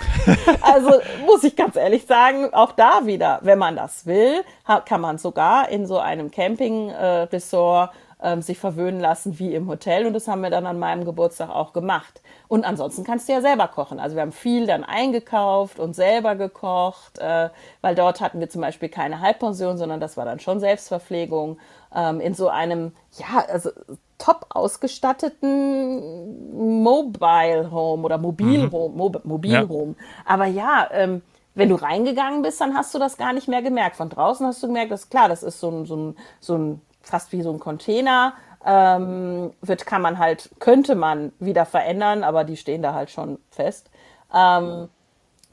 also 0.62 1.00
muss 1.26 1.44
ich 1.44 1.56
ganz 1.56 1.76
ehrlich 1.76 2.06
sagen, 2.06 2.52
auch 2.52 2.72
da 2.72 3.06
wieder, 3.06 3.40
wenn 3.42 3.58
man 3.58 3.76
das 3.76 4.06
will, 4.06 4.42
kann 4.84 5.00
man 5.00 5.18
sogar 5.18 5.68
in 5.68 5.86
so 5.86 5.98
einem 5.98 6.30
Camping-Resort 6.30 7.90
äh, 8.20 8.40
sich 8.40 8.58
verwöhnen 8.58 9.00
lassen 9.00 9.38
wie 9.38 9.54
im 9.54 9.68
Hotel. 9.68 10.06
Und 10.06 10.12
das 10.12 10.28
haben 10.28 10.42
wir 10.42 10.50
dann 10.50 10.66
an 10.66 10.78
meinem 10.78 11.04
Geburtstag 11.04 11.50
auch 11.50 11.72
gemacht. 11.72 12.20
Und 12.48 12.64
ansonsten 12.64 13.04
kannst 13.04 13.28
du 13.28 13.32
ja 13.32 13.40
selber 13.40 13.68
kochen. 13.68 14.00
Also 14.00 14.16
wir 14.16 14.22
haben 14.22 14.32
viel 14.32 14.66
dann 14.66 14.84
eingekauft 14.84 15.78
und 15.78 15.94
selber 15.94 16.34
gekocht, 16.34 17.18
äh, 17.18 17.50
weil 17.80 17.94
dort 17.94 18.20
hatten 18.20 18.40
wir 18.40 18.48
zum 18.48 18.62
Beispiel 18.62 18.88
keine 18.88 19.20
Halbpension, 19.20 19.76
sondern 19.76 20.00
das 20.00 20.16
war 20.16 20.24
dann 20.24 20.40
schon 20.40 20.60
Selbstverpflegung. 20.60 21.58
Ähm, 21.94 22.20
in 22.20 22.34
so 22.34 22.48
einem, 22.48 22.92
ja, 23.18 23.44
also 23.48 23.70
top 24.18 24.46
ausgestatteten 24.50 26.82
Mobile 26.82 27.70
Home 27.70 28.02
oder 28.02 28.18
Mobil 28.18 28.64
mhm. 28.64 28.72
Home, 28.72 28.96
Mob 28.96 29.24
Mobil 29.24 29.52
ja. 29.52 29.68
Home. 29.68 29.94
Aber 30.24 30.46
ja, 30.46 30.88
ähm, 30.92 31.22
wenn 31.54 31.70
du 31.70 31.74
reingegangen 31.74 32.42
bist, 32.42 32.60
dann 32.60 32.74
hast 32.74 32.94
du 32.94 32.98
das 32.98 33.16
gar 33.16 33.32
nicht 33.32 33.48
mehr 33.48 33.62
gemerkt. 33.62 33.96
Von 33.96 34.10
draußen 34.10 34.46
hast 34.46 34.62
du 34.62 34.68
gemerkt, 34.68 34.92
dass 34.92 35.10
klar, 35.10 35.28
das 35.28 35.42
ist 35.42 35.60
so 35.60 35.70
ein, 35.70 35.86
so 35.86 35.96
ein, 35.96 36.16
so 36.40 36.56
ein 36.56 36.80
fast 37.02 37.32
wie 37.32 37.42
so 37.42 37.52
ein 37.52 37.58
Container. 37.58 38.34
Ähm, 38.64 39.52
wird, 39.60 39.86
kann 39.86 40.02
man 40.02 40.18
halt, 40.18 40.50
könnte 40.58 40.94
man 40.94 41.32
wieder 41.38 41.64
verändern, 41.64 42.24
aber 42.24 42.44
die 42.44 42.56
stehen 42.56 42.82
da 42.82 42.92
halt 42.92 43.10
schon 43.10 43.38
fest. 43.50 43.88
Ähm, 44.34 44.88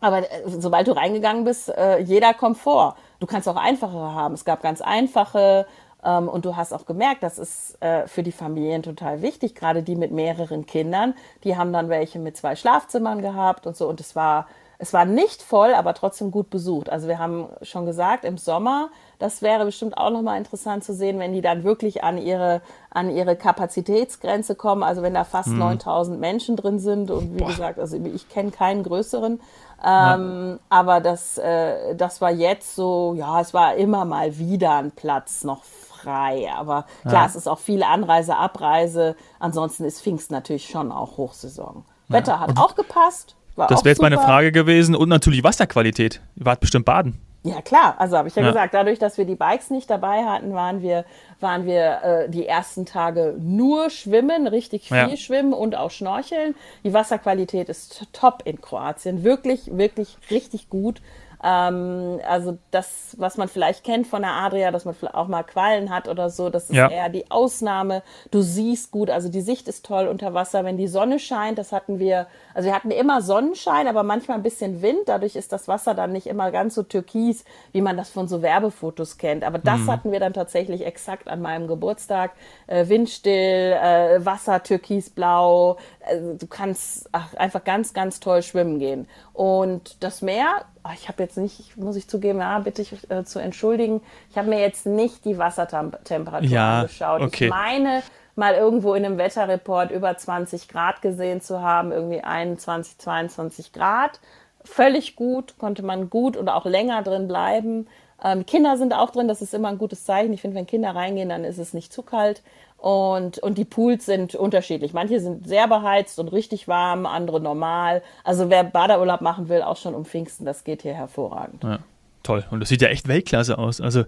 aber 0.01 0.19
äh, 0.19 0.43
sobald 0.47 0.87
du 0.87 0.91
reingegangen 0.91 1.43
bist, 1.43 1.69
äh, 1.69 1.99
jeder 1.99 2.33
Komfort. 2.33 2.95
Du 3.19 3.27
kannst 3.27 3.47
auch 3.47 3.55
einfachere 3.55 4.13
haben. 4.13 4.33
Es 4.33 4.45
gab 4.45 4.61
ganz 4.61 4.81
einfache 4.81 5.65
ähm, 6.03 6.27
und 6.27 6.45
du 6.45 6.55
hast 6.55 6.73
auch 6.73 6.85
gemerkt, 6.85 7.23
das 7.23 7.39
ist 7.39 7.81
äh, 7.81 8.07
für 8.07 8.23
die 8.23 8.31
Familien 8.31 8.83
total 8.83 9.21
wichtig, 9.21 9.55
gerade 9.55 9.83
die 9.83 9.95
mit 9.95 10.11
mehreren 10.11 10.65
Kindern. 10.65 11.15
Die 11.43 11.57
haben 11.57 11.73
dann 11.73 11.89
welche 11.89 12.19
mit 12.19 12.37
zwei 12.37 12.55
Schlafzimmern 12.55 13.21
gehabt 13.21 13.65
und 13.65 13.75
so. 13.75 13.87
Und 13.87 13.99
es 13.99 14.15
war, 14.15 14.47
es 14.77 14.93
war 14.93 15.05
nicht 15.05 15.41
voll, 15.41 15.73
aber 15.73 15.93
trotzdem 15.93 16.31
gut 16.31 16.49
besucht. 16.49 16.89
Also 16.89 17.07
wir 17.07 17.19
haben 17.19 17.47
schon 17.61 17.85
gesagt, 17.85 18.25
im 18.25 18.37
Sommer, 18.37 18.89
das 19.19 19.41
wäre 19.41 19.65
bestimmt 19.65 19.97
auch 19.97 20.09
nochmal 20.09 20.37
interessant 20.37 20.83
zu 20.83 20.93
sehen, 20.93 21.19
wenn 21.19 21.33
die 21.33 21.41
dann 21.41 21.63
wirklich 21.63 22.03
an 22.03 22.17
ihre, 22.17 22.61
an 22.89 23.09
ihre 23.09 23.35
Kapazitätsgrenze 23.35 24.55
kommen. 24.55 24.83
Also 24.83 25.01
wenn 25.01 25.13
da 25.13 25.23
fast 25.23 25.49
mhm. 25.49 25.59
9000 25.59 26.19
Menschen 26.19 26.55
drin 26.57 26.79
sind 26.79 27.11
und 27.11 27.35
wie 27.35 27.39
Boah. 27.39 27.47
gesagt, 27.47 27.79
also 27.79 27.97
ich 27.97 28.27
kenne 28.27 28.51
keinen 28.51 28.83
größeren. 28.83 29.39
Ähm, 29.83 30.49
ja. 30.51 30.57
Aber 30.69 30.99
das, 30.99 31.37
äh, 31.37 31.95
das 31.95 32.19
war 32.19 32.31
jetzt 32.31 32.75
so, 32.75 33.13
ja, 33.17 33.39
es 33.39 33.53
war 33.53 33.75
immer 33.75 34.03
mal 34.03 34.37
wieder 34.37 34.75
ein 34.75 34.91
Platz 34.91 35.43
noch 35.43 35.63
frei. 35.63 36.51
Aber 36.53 36.85
klar, 37.01 37.13
ja. 37.13 37.25
es 37.25 37.35
ist 37.35 37.47
auch 37.47 37.59
viel 37.59 37.83
Anreise, 37.83 38.35
Abreise. 38.35 39.15
Ansonsten 39.39 39.85
ist 39.85 40.01
Pfingst 40.01 40.31
natürlich 40.31 40.67
schon 40.67 40.91
auch 40.91 41.17
Hochsaison. 41.17 41.85
Ja. 42.09 42.15
Wetter 42.15 42.39
hat 42.39 42.49
und 42.49 42.59
auch 42.59 42.75
gepasst. 42.75 43.35
Das 43.55 43.83
wäre 43.83 43.89
jetzt 43.89 44.01
meine 44.01 44.17
Frage 44.17 44.51
gewesen. 44.51 44.95
Und 44.95 45.09
natürlich 45.09 45.43
Wasserqualität. 45.43 46.21
Ihr 46.35 46.45
wart 46.45 46.59
bestimmt 46.59 46.85
baden. 46.85 47.19
Ja, 47.45 47.61
klar. 47.61 47.95
Also 47.99 48.17
habe 48.17 48.27
ich 48.27 48.35
ja, 48.35 48.41
ja, 48.41 48.49
gesagt, 48.49 48.73
dadurch, 48.73 48.97
dass 48.97 49.19
wir 49.19 49.25
die 49.25 49.35
Bikes 49.35 49.69
nicht 49.69 49.87
dabei 49.87 50.25
hatten, 50.25 50.53
waren 50.53 50.81
wir, 50.81 51.05
waren 51.39 51.65
wir 51.65 52.01
äh, 52.01 52.29
die 52.29 52.47
ersten 52.47 52.87
Tage 52.87 53.35
nur 53.37 53.91
schwimmen, 53.91 54.47
richtig 54.47 54.87
viel 54.87 54.97
ja. 54.97 55.15
schwimmen 55.15 55.53
und 55.53 55.75
auch 55.75 55.91
schnorcheln. 55.91 56.55
Die 56.83 56.91
Wasserqualität 56.91 57.69
ist 57.69 58.07
top 58.13 58.41
in 58.45 58.61
Kroatien. 58.61 59.23
Wirklich, 59.23 59.77
wirklich 59.77 60.17
richtig 60.31 60.69
gut. 60.69 61.01
Ähm, 61.47 62.19
also 62.27 62.57
das, 62.71 63.15
was 63.19 63.37
man 63.37 63.47
vielleicht 63.47 63.83
kennt 63.83 64.07
von 64.07 64.23
der 64.23 64.31
Adria, 64.31 64.71
dass 64.71 64.83
man 64.83 64.95
auch 65.13 65.27
mal 65.27 65.43
Quallen 65.43 65.91
hat 65.91 66.07
oder 66.07 66.31
so, 66.31 66.49
das 66.49 66.71
ist 66.71 66.75
ja. 66.75 66.89
eher 66.89 67.09
die 67.09 67.29
Ausnahme. 67.29 68.01
Du 68.31 68.41
siehst 68.41 68.89
gut, 68.89 69.11
also 69.11 69.29
die 69.29 69.41
Sicht 69.41 69.67
ist 69.67 69.85
toll 69.85 70.07
unter 70.07 70.33
Wasser, 70.33 70.63
wenn 70.65 70.75
die 70.75 70.87
Sonne 70.87 71.19
scheint. 71.19 71.59
Das 71.59 71.71
hatten 71.71 71.99
wir, 71.99 72.25
also 72.55 72.67
wir 72.67 72.73
hatten 72.73 72.89
immer 72.89 73.21
Sonnenschein, 73.21 73.87
aber 73.87 74.01
manchmal 74.01 74.37
ein 74.37 74.43
bisschen 74.43 74.81
Wind. 74.81 75.01
Dadurch 75.05 75.35
ist 75.35 75.51
das 75.51 75.67
Wasser 75.67 75.93
dann 75.93 76.11
nicht 76.13 76.25
immer 76.25 76.49
ganz 76.49 76.73
so 76.73 76.81
türkis, 76.81 77.45
wie 77.73 77.81
man 77.81 77.95
das 77.95 78.09
von 78.09 78.27
so 78.27 78.41
Werbefotos 78.41 79.19
kennt. 79.19 79.43
Aber 79.43 79.59
das 79.59 79.81
mhm. 79.81 79.91
hatten 79.91 80.11
wir 80.11 80.19
dann 80.19 80.33
tatsächlich 80.33 80.83
exakt 80.83 81.27
an 81.27 81.41
meinem 81.41 81.67
Geburtstag. 81.67 82.31
Äh, 82.65 82.89
windstill, 82.89 83.73
äh, 83.73 84.25
Wasser 84.25 84.63
türkisblau. 84.63 85.77
Äh, 85.99 86.37
du 86.39 86.47
kannst 86.47 87.07
ach, 87.11 87.35
einfach 87.35 87.63
ganz, 87.63 87.93
ganz 87.93 88.19
toll 88.19 88.41
schwimmen 88.41 88.79
gehen. 88.79 89.07
Und 89.33 90.03
das 90.03 90.23
Meer, 90.23 90.65
ah, 90.85 90.93
ich 90.93 91.07
habe 91.07 91.23
jetzt 91.23 91.37
nicht, 91.37 91.75
muss 91.77 91.95
ich 91.95 92.07
zugeben, 92.07 92.39
ja, 92.39 92.59
bitte 92.59 92.81
ich 92.83 93.09
äh, 93.09 93.23
zu 93.23 93.39
entschuldigen, 93.39 94.01
ich 94.29 94.37
habe 94.37 94.49
mir 94.49 94.59
jetzt 94.59 94.85
nicht 94.85 95.25
die 95.25 95.37
Wassertemperatur 95.37 96.47
ja, 96.47 96.81
angeschaut. 96.81 97.21
Okay. 97.21 97.45
Ich 97.45 97.49
meine, 97.49 98.03
mal 98.35 98.53
irgendwo 98.53 98.93
in 98.93 99.03
einem 99.03 99.17
Wetterreport 99.17 99.91
über 99.91 100.15
20 100.15 100.67
Grad 100.67 101.01
gesehen 101.01 101.41
zu 101.41 101.61
haben, 101.61 101.91
irgendwie 101.91 102.21
21, 102.21 102.99
22 102.99 103.73
Grad. 103.73 104.19
Völlig 104.63 105.15
gut, 105.15 105.57
konnte 105.57 105.83
man 105.83 106.09
gut 106.09 106.37
und 106.37 106.49
auch 106.49 106.65
länger 106.65 107.01
drin 107.01 107.27
bleiben. 107.27 107.87
Ähm, 108.23 108.45
Kinder 108.45 108.77
sind 108.77 108.93
auch 108.93 109.09
drin, 109.09 109.27
das 109.27 109.41
ist 109.41 109.53
immer 109.53 109.69
ein 109.69 109.77
gutes 109.77 110.05
Zeichen. 110.05 110.33
Ich 110.33 110.41
finde, 110.41 110.57
wenn 110.57 110.67
Kinder 110.67 110.95
reingehen, 110.95 111.29
dann 111.29 111.43
ist 111.43 111.57
es 111.57 111.73
nicht 111.73 111.91
zu 111.91 112.03
kalt. 112.03 112.43
Und, 112.85 113.39
und 113.39 113.57
die 113.57 113.65
Pools 113.65 114.05
sind 114.05 114.35
unterschiedlich. 114.35 114.93
Manche 114.93 115.19
sind 115.19 115.47
sehr 115.47 115.67
beheizt 115.67 116.19
und 116.19 116.27
richtig 116.27 116.67
warm, 116.67 117.07
andere 117.07 117.39
normal. 117.39 118.03
Also 118.23 118.51
wer 118.51 118.63
Badeurlaub 118.63 119.21
machen 119.21 119.49
will, 119.49 119.63
auch 119.63 119.77
schon 119.77 119.95
um 119.95 120.05
Pfingsten, 120.05 120.45
das 120.45 120.63
geht 120.63 120.83
hier 120.83 120.93
hervorragend. 120.93 121.63
Ja 121.63 121.79
toll. 122.25 122.43
Und 122.51 122.59
das 122.59 122.69
sieht 122.69 122.81
ja 122.81 122.89
echt 122.89 123.07
Weltklasse 123.07 123.57
aus. 123.57 123.79
Also, 123.79 124.03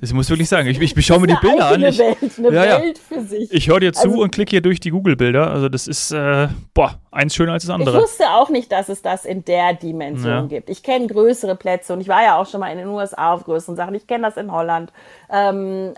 das 0.00 0.12
muss 0.12 0.26
ich 0.26 0.30
wirklich 0.30 0.48
sagen. 0.48 0.68
Ich, 0.68 0.80
ich, 0.80 0.96
ich 0.96 1.06
schaue 1.06 1.20
mir 1.20 1.28
die 1.28 1.36
Bilder 1.40 1.68
an. 1.68 1.82
Ich, 1.82 1.98
Welt, 1.98 2.16
eine 2.36 2.52
ja, 2.52 2.80
Welt 2.80 2.98
für 2.98 3.22
sich. 3.22 3.52
Ich 3.52 3.68
höre 3.68 3.78
dir 3.78 3.92
zu 3.92 4.08
also, 4.08 4.22
und 4.22 4.32
klicke 4.32 4.50
hier 4.50 4.60
durch 4.60 4.80
die 4.80 4.90
Google-Bilder. 4.90 5.50
Also, 5.50 5.68
das 5.68 5.86
ist, 5.86 6.10
äh, 6.10 6.48
boah, 6.74 6.98
eins 7.12 7.34
schöner 7.34 7.52
als 7.52 7.64
das 7.64 7.72
andere. 7.72 7.96
Ich 7.96 8.02
wusste 8.02 8.24
auch 8.30 8.50
nicht, 8.50 8.72
dass 8.72 8.88
es 8.88 9.02
das 9.02 9.24
in 9.24 9.44
der 9.44 9.74
Dimension 9.74 10.32
ja. 10.32 10.42
gibt. 10.42 10.68
Ich 10.68 10.82
kenne 10.82 11.06
größere 11.06 11.54
Plätze 11.54 11.92
und 11.92 12.00
ich 12.00 12.08
war 12.08 12.24
ja 12.24 12.36
auch 12.36 12.46
schon 12.46 12.58
mal 12.58 12.72
in 12.72 12.78
den 12.78 12.88
USA 12.88 13.32
auf 13.32 13.44
größeren 13.44 13.76
Sachen. 13.76 13.94
Ich 13.94 14.06
kenne 14.06 14.24
das 14.24 14.36
in 14.36 14.50
Holland. 14.50 14.92
Ähm, 15.30 15.94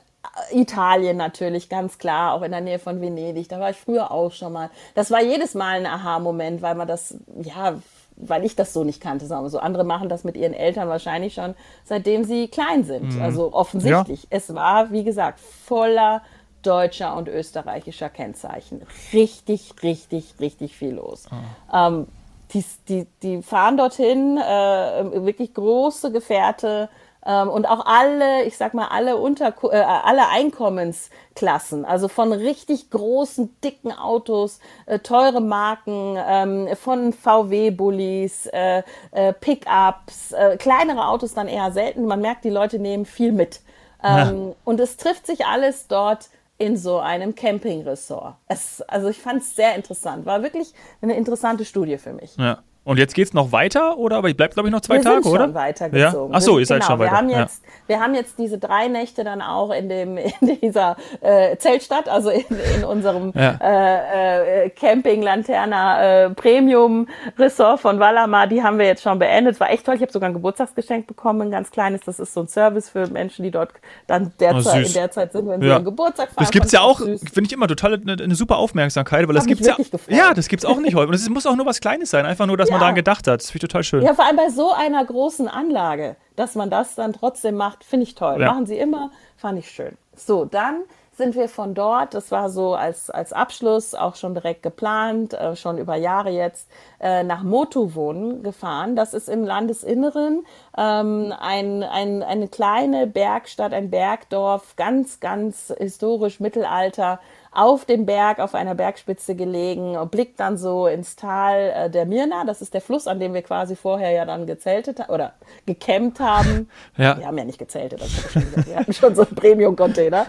Italien 0.52 1.16
natürlich, 1.16 1.68
ganz 1.68 1.98
klar, 1.98 2.34
auch 2.34 2.42
in 2.42 2.52
der 2.52 2.60
Nähe 2.60 2.78
von 2.78 3.00
Venedig. 3.00 3.48
Da 3.48 3.58
war 3.58 3.70
ich 3.70 3.76
früher 3.76 4.10
auch 4.10 4.32
schon 4.32 4.52
mal. 4.52 4.70
Das 4.94 5.10
war 5.10 5.22
jedes 5.22 5.54
Mal 5.54 5.78
ein 5.78 5.86
Aha-Moment, 5.86 6.62
weil 6.62 6.74
man 6.74 6.86
das, 6.86 7.16
ja, 7.42 7.74
weil 8.16 8.44
ich 8.44 8.54
das 8.54 8.72
so 8.72 8.84
nicht 8.84 9.00
kannte, 9.00 9.26
sagen 9.26 9.44
wir 9.44 9.50
so. 9.50 9.58
Andere 9.58 9.84
machen 9.84 10.08
das 10.08 10.24
mit 10.24 10.36
ihren 10.36 10.54
Eltern 10.54 10.88
wahrscheinlich 10.88 11.34
schon, 11.34 11.54
seitdem 11.84 12.24
sie 12.24 12.48
klein 12.48 12.84
sind. 12.84 13.16
Mhm. 13.16 13.22
Also 13.22 13.52
offensichtlich. 13.52 14.22
Ja. 14.22 14.28
Es 14.30 14.54
war, 14.54 14.92
wie 14.92 15.04
gesagt, 15.04 15.40
voller 15.40 16.22
deutscher 16.62 17.16
und 17.16 17.28
österreichischer 17.28 18.08
Kennzeichen. 18.08 18.82
Richtig, 19.12 19.74
richtig, 19.82 20.34
richtig 20.38 20.76
viel 20.76 20.94
los. 20.94 21.26
Oh. 21.30 21.76
Ähm, 21.76 22.06
die, 22.54 22.64
die, 22.88 23.06
die 23.22 23.42
fahren 23.42 23.76
dorthin, 23.76 24.36
äh, 24.38 25.24
wirklich 25.24 25.54
große 25.54 26.12
Gefährte, 26.12 26.88
und 27.24 27.66
auch 27.66 27.86
alle, 27.86 28.44
ich 28.44 28.56
sag 28.56 28.74
mal, 28.74 28.88
alle 28.88 29.16
Unter 29.16 29.54
äh, 29.70 29.76
alle 29.76 30.28
Einkommensklassen, 30.28 31.84
also 31.84 32.08
von 32.08 32.32
richtig 32.32 32.90
großen, 32.90 33.54
dicken 33.62 33.92
Autos, 33.92 34.58
äh, 34.86 34.98
teure 34.98 35.40
Marken, 35.40 36.16
ähm, 36.18 36.68
von 36.76 37.12
VW-Bullis, 37.12 38.46
äh, 38.46 38.82
äh, 39.12 39.32
Pickups, 39.32 40.32
äh, 40.32 40.56
kleinere 40.56 41.06
Autos 41.06 41.34
dann 41.34 41.48
eher 41.48 41.70
selten. 41.70 42.06
Man 42.06 42.20
merkt, 42.20 42.44
die 42.44 42.50
Leute 42.50 42.78
nehmen 42.78 43.06
viel 43.06 43.32
mit. 43.32 43.60
Ähm. 44.02 44.54
Und 44.64 44.80
es 44.80 44.96
trifft 44.96 45.26
sich 45.28 45.46
alles 45.46 45.86
dort 45.86 46.28
in 46.58 46.76
so 46.76 46.98
einem 46.98 47.34
Campingresort. 47.34 48.34
Es, 48.48 48.82
also 48.82 49.08
ich 49.08 49.18
fand 49.18 49.42
es 49.42 49.56
sehr 49.56 49.74
interessant. 49.74 50.26
War 50.26 50.42
wirklich 50.42 50.72
eine 51.00 51.16
interessante 51.16 51.64
Studie 51.64 51.98
für 51.98 52.12
mich. 52.12 52.36
Ja. 52.36 52.62
Und 52.84 52.98
jetzt 52.98 53.14
geht 53.14 53.28
es 53.28 53.32
noch 53.32 53.52
weiter, 53.52 53.96
oder? 53.96 54.16
Aber 54.16 54.28
ich 54.28 54.36
bleibe, 54.36 54.54
glaube 54.54 54.68
ich, 54.68 54.72
noch 54.72 54.80
zwei 54.80 54.96
wir 54.96 55.02
Tage, 55.02 55.22
sind 55.22 55.32
oder? 55.32 55.44
Schon 55.44 55.54
weitergezogen. 55.54 56.32
Ja? 56.32 56.36
Ach 56.36 56.40
so, 56.40 56.58
ihr 56.58 56.66
genau, 56.66 56.80
seid 56.80 56.84
schon 56.84 56.98
weiter. 56.98 57.12
Wir 57.12 57.16
haben, 57.16 57.28
jetzt, 57.28 57.62
ja. 57.62 57.70
wir 57.86 58.00
haben 58.00 58.14
jetzt 58.14 58.38
diese 58.38 58.58
drei 58.58 58.88
Nächte 58.88 59.22
dann 59.22 59.40
auch 59.40 59.70
in, 59.70 59.88
dem, 59.88 60.16
in 60.40 60.60
dieser 60.60 60.96
äh, 61.20 61.56
Zeltstadt, 61.58 62.08
also 62.08 62.30
in, 62.30 62.44
in 62.76 62.84
unserem 62.84 63.32
ja. 63.36 63.56
äh, 63.62 64.64
äh, 64.64 64.70
Camping 64.70 65.22
Lanterna 65.22 66.24
äh, 66.24 66.30
Premium 66.30 67.06
Ressort 67.38 67.78
von 67.78 68.00
Wallamar. 68.00 68.48
Die 68.48 68.64
haben 68.64 68.78
wir 68.78 68.86
jetzt 68.86 69.02
schon 69.04 69.16
beendet. 69.20 69.60
War 69.60 69.70
echt 69.70 69.86
toll. 69.86 69.94
Ich 69.94 70.02
habe 70.02 70.10
sogar 70.10 70.30
ein 70.30 70.34
Geburtstagsgeschenk 70.34 71.06
bekommen, 71.06 71.42
ein 71.42 71.50
ganz 71.52 71.70
kleines. 71.70 72.00
Das 72.00 72.18
ist 72.18 72.34
so 72.34 72.40
ein 72.40 72.48
Service 72.48 72.88
für 72.88 73.06
Menschen, 73.06 73.44
die 73.44 73.52
dort 73.52 73.70
dann 74.08 74.32
derzeit, 74.40 74.82
oh, 74.82 74.86
in 74.86 74.92
der 74.92 75.08
Zeit 75.12 75.30
sind, 75.30 75.48
wenn 75.48 75.60
sie 75.60 75.68
ihren 75.68 75.84
Geburtstag 75.84 76.30
feiern. 76.30 76.36
Das 76.38 76.50
gibt's 76.50 76.72
ja 76.72 76.80
auch, 76.80 76.98
finde 76.98 77.44
ich 77.44 77.52
immer 77.52 77.68
total 77.68 77.94
eine, 77.94 78.20
eine 78.20 78.34
super 78.34 78.56
Aufmerksamkeit, 78.56 79.28
weil 79.28 79.36
das 79.36 79.46
gibt's 79.46 79.68
ja. 79.68 79.76
Gefreut. 79.76 80.00
Ja, 80.08 80.34
das 80.34 80.48
gibt's 80.48 80.64
auch 80.64 80.80
nicht 80.80 80.96
häufig. 80.96 81.10
Und 81.10 81.14
es 81.14 81.28
muss 81.28 81.46
auch 81.46 81.54
nur 81.54 81.66
was 81.66 81.80
Kleines 81.80 82.10
sein, 82.10 82.26
einfach 82.26 82.46
nur, 82.46 82.56
dass 82.56 82.71
man 82.72 82.80
daran 82.80 82.94
gedacht 82.94 83.26
hat. 83.26 83.40
Das 83.40 83.50
finde 83.50 83.64
ich 83.64 83.70
total 83.70 83.84
schön. 83.84 84.02
Ja, 84.02 84.14
vor 84.14 84.24
allem 84.24 84.36
bei 84.36 84.48
so 84.48 84.72
einer 84.72 85.04
großen 85.04 85.48
Anlage, 85.48 86.16
dass 86.36 86.54
man 86.54 86.70
das 86.70 86.94
dann 86.94 87.12
trotzdem 87.12 87.56
macht, 87.56 87.84
finde 87.84 88.04
ich 88.04 88.14
toll. 88.14 88.40
Ja. 88.40 88.52
Machen 88.52 88.66
sie 88.66 88.78
immer, 88.78 89.10
fand 89.36 89.58
ich 89.58 89.70
schön. 89.70 89.96
So, 90.14 90.44
dann 90.44 90.82
sind 91.14 91.34
wir 91.34 91.48
von 91.48 91.74
dort, 91.74 92.14
das 92.14 92.30
war 92.30 92.48
so 92.48 92.74
als, 92.74 93.10
als 93.10 93.32
Abschluss 93.32 93.94
auch 93.94 94.16
schon 94.16 94.34
direkt 94.34 94.62
geplant, 94.62 95.34
äh, 95.34 95.56
schon 95.56 95.76
über 95.76 95.94
Jahre 95.96 96.30
jetzt, 96.30 96.68
äh, 97.00 97.22
nach 97.22 97.42
Motuwohn 97.42 98.42
gefahren. 98.42 98.96
Das 98.96 99.12
ist 99.12 99.28
im 99.28 99.44
Landesinneren 99.44 100.46
ähm, 100.76 101.34
ein, 101.38 101.82
ein, 101.82 102.22
eine 102.22 102.48
kleine 102.48 103.06
Bergstadt, 103.06 103.74
ein 103.74 103.90
Bergdorf, 103.90 104.76
ganz, 104.76 105.20
ganz 105.20 105.72
historisch 105.78 106.40
Mittelalter 106.40 107.20
auf 107.52 107.84
dem 107.84 108.06
Berg, 108.06 108.38
auf 108.38 108.54
einer 108.54 108.74
Bergspitze 108.74 109.34
gelegen, 109.34 109.98
blickt 110.10 110.40
dann 110.40 110.56
so 110.56 110.86
ins 110.86 111.16
Tal 111.16 111.72
äh, 111.76 111.90
der 111.90 112.06
Mirna. 112.06 112.44
Das 112.46 112.62
ist 112.62 112.72
der 112.72 112.80
Fluss, 112.80 113.06
an 113.06 113.20
dem 113.20 113.34
wir 113.34 113.42
quasi 113.42 113.76
vorher 113.76 114.10
ja 114.10 114.24
dann 114.24 114.46
gezeltet 114.46 115.08
oder 115.08 115.34
gecampt 115.66 116.18
haben. 116.18 116.68
Ja. 116.96 117.18
Wir 117.18 117.26
haben 117.26 117.38
ja 117.38 117.44
nicht 117.44 117.58
gezeltet, 117.58 118.00
das 118.00 118.08
ich 118.08 118.30
schon 118.30 118.42
gesagt. 118.42 118.68
Wir 118.68 118.76
hatten 118.76 118.92
schon 118.92 119.14
so 119.14 119.22
einen 119.22 119.34
Premium-Container, 119.34 120.26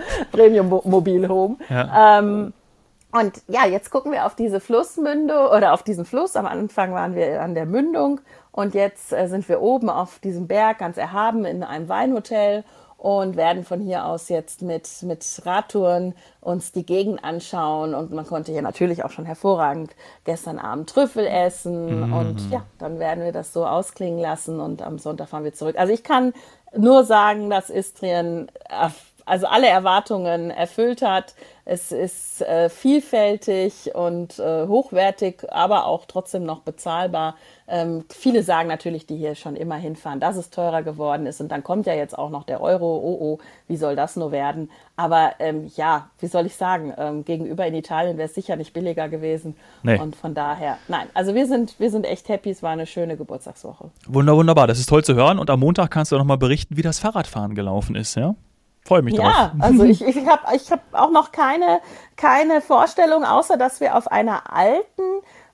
Premium-Mobil-Home. 0.79 1.57
Ja. 1.69 2.19
Ähm, 2.19 2.53
und 3.11 3.43
ja, 3.47 3.67
jetzt 3.67 3.91
gucken 3.91 4.11
wir 4.11 4.25
auf 4.25 4.35
diese 4.35 4.59
Flussmündung 4.59 5.47
oder 5.47 5.73
auf 5.73 5.83
diesen 5.83 6.05
Fluss. 6.05 6.35
Am 6.35 6.47
Anfang 6.47 6.93
waren 6.93 7.15
wir 7.15 7.41
an 7.41 7.53
der 7.53 7.67
Mündung 7.67 8.21
und 8.51 8.73
jetzt 8.73 9.13
äh, 9.13 9.27
sind 9.27 9.47
wir 9.47 9.61
oben 9.61 9.89
auf 9.89 10.19
diesem 10.19 10.47
Berg 10.47 10.79
ganz 10.79 10.97
erhaben 10.97 11.45
in 11.45 11.63
einem 11.63 11.89
Weinhotel 11.89 12.63
und 13.03 13.35
werden 13.35 13.65
von 13.65 13.81
hier 13.81 14.05
aus 14.05 14.29
jetzt 14.29 14.61
mit, 14.61 14.89
mit 15.03 15.41
Radtouren 15.45 16.15
uns 16.39 16.71
die 16.71 16.85
Gegend 16.85 17.21
anschauen. 17.23 17.93
Und 17.93 18.11
man 18.11 18.25
konnte 18.25 18.53
hier 18.53 18.61
natürlich 18.61 19.03
auch 19.03 19.11
schon 19.11 19.25
hervorragend 19.25 19.93
gestern 20.23 20.57
Abend 20.57 20.89
Trüffel 20.89 21.27
essen. 21.27 22.07
Mhm. 22.07 22.13
Und 22.13 22.49
ja, 22.49 22.63
dann 22.79 22.99
werden 22.99 23.25
wir 23.25 23.33
das 23.33 23.51
so 23.51 23.65
ausklingen 23.65 24.21
lassen 24.21 24.61
und 24.61 24.81
am 24.81 24.99
Sonntag 24.99 25.27
fahren 25.27 25.43
wir 25.43 25.53
zurück. 25.53 25.75
Also 25.77 25.91
ich 25.91 26.03
kann 26.03 26.33
nur 26.75 27.03
sagen, 27.03 27.49
dass 27.49 27.69
Istrien 27.69 28.49
also 29.25 29.47
alle 29.47 29.67
Erwartungen 29.67 30.51
erfüllt 30.51 31.01
hat. 31.01 31.35
Es 31.65 31.93
ist 31.93 32.41
äh, 32.41 32.69
vielfältig 32.69 33.95
und 33.95 34.37
äh, 34.37 34.67
hochwertig, 34.67 35.45
aber 35.49 35.85
auch 35.85 36.05
trotzdem 36.05 36.43
noch 36.43 36.59
bezahlbar. 36.59 37.35
Ähm, 37.69 38.03
viele 38.09 38.43
sagen 38.43 38.67
natürlich, 38.67 39.05
die 39.05 39.15
hier 39.15 39.35
schon 39.35 39.55
immer 39.55 39.77
hinfahren, 39.77 40.19
dass 40.19 40.35
es 40.35 40.49
teurer 40.49 40.83
geworden 40.83 41.25
ist. 41.25 41.39
Und 41.39 41.53
dann 41.53 41.63
kommt 41.63 41.85
ja 41.85 41.93
jetzt 41.93 42.17
auch 42.17 42.29
noch 42.29 42.43
der 42.43 42.59
Euro. 42.59 42.97
Oh, 42.97 43.17
oh, 43.21 43.37
wie 43.69 43.77
soll 43.77 43.95
das 43.95 44.17
nur 44.17 44.33
werden? 44.33 44.69
Aber 44.97 45.35
ähm, 45.39 45.71
ja, 45.77 46.09
wie 46.19 46.27
soll 46.27 46.45
ich 46.45 46.57
sagen? 46.57 46.93
Ähm, 46.97 47.23
gegenüber 47.23 47.65
in 47.65 47.75
Italien 47.75 48.17
wäre 48.17 48.27
es 48.27 48.35
sicher 48.35 48.57
nicht 48.57 48.73
billiger 48.73 49.07
gewesen. 49.07 49.55
Nee. 49.83 49.99
Und 49.99 50.17
von 50.17 50.33
daher, 50.33 50.77
nein, 50.89 51.07
also 51.13 51.33
wir 51.33 51.47
sind, 51.47 51.79
wir 51.79 51.89
sind 51.89 52.05
echt 52.05 52.27
happy. 52.27 52.49
Es 52.49 52.61
war 52.61 52.71
eine 52.71 52.85
schöne 52.85 53.15
Geburtstagswoche. 53.15 53.89
Wunder, 54.05 54.35
wunderbar. 54.35 54.67
Das 54.67 54.79
ist 54.79 54.89
toll 54.89 55.05
zu 55.05 55.15
hören. 55.15 55.39
Und 55.39 55.49
am 55.49 55.61
Montag 55.61 55.91
kannst 55.91 56.11
du 56.11 56.17
noch 56.17 56.25
mal 56.25 56.37
berichten, 56.37 56.75
wie 56.75 56.81
das 56.81 56.99
Fahrradfahren 56.99 57.55
gelaufen 57.55 57.95
ist, 57.95 58.15
ja? 58.15 58.35
Freue 58.85 59.01
mich 59.01 59.15
ja, 59.15 59.23
drauf. 59.23 59.33
Ja, 59.33 59.53
also 59.59 59.83
ich, 59.83 60.05
ich 60.05 60.27
habe 60.27 60.55
ich 60.55 60.71
hab 60.71 60.81
auch 60.91 61.11
noch 61.11 61.31
keine, 61.31 61.79
keine 62.17 62.61
Vorstellung, 62.61 63.23
außer 63.23 63.57
dass 63.57 63.79
wir 63.79 63.95
auf 63.95 64.11
einer 64.11 64.53
alten 64.53 65.03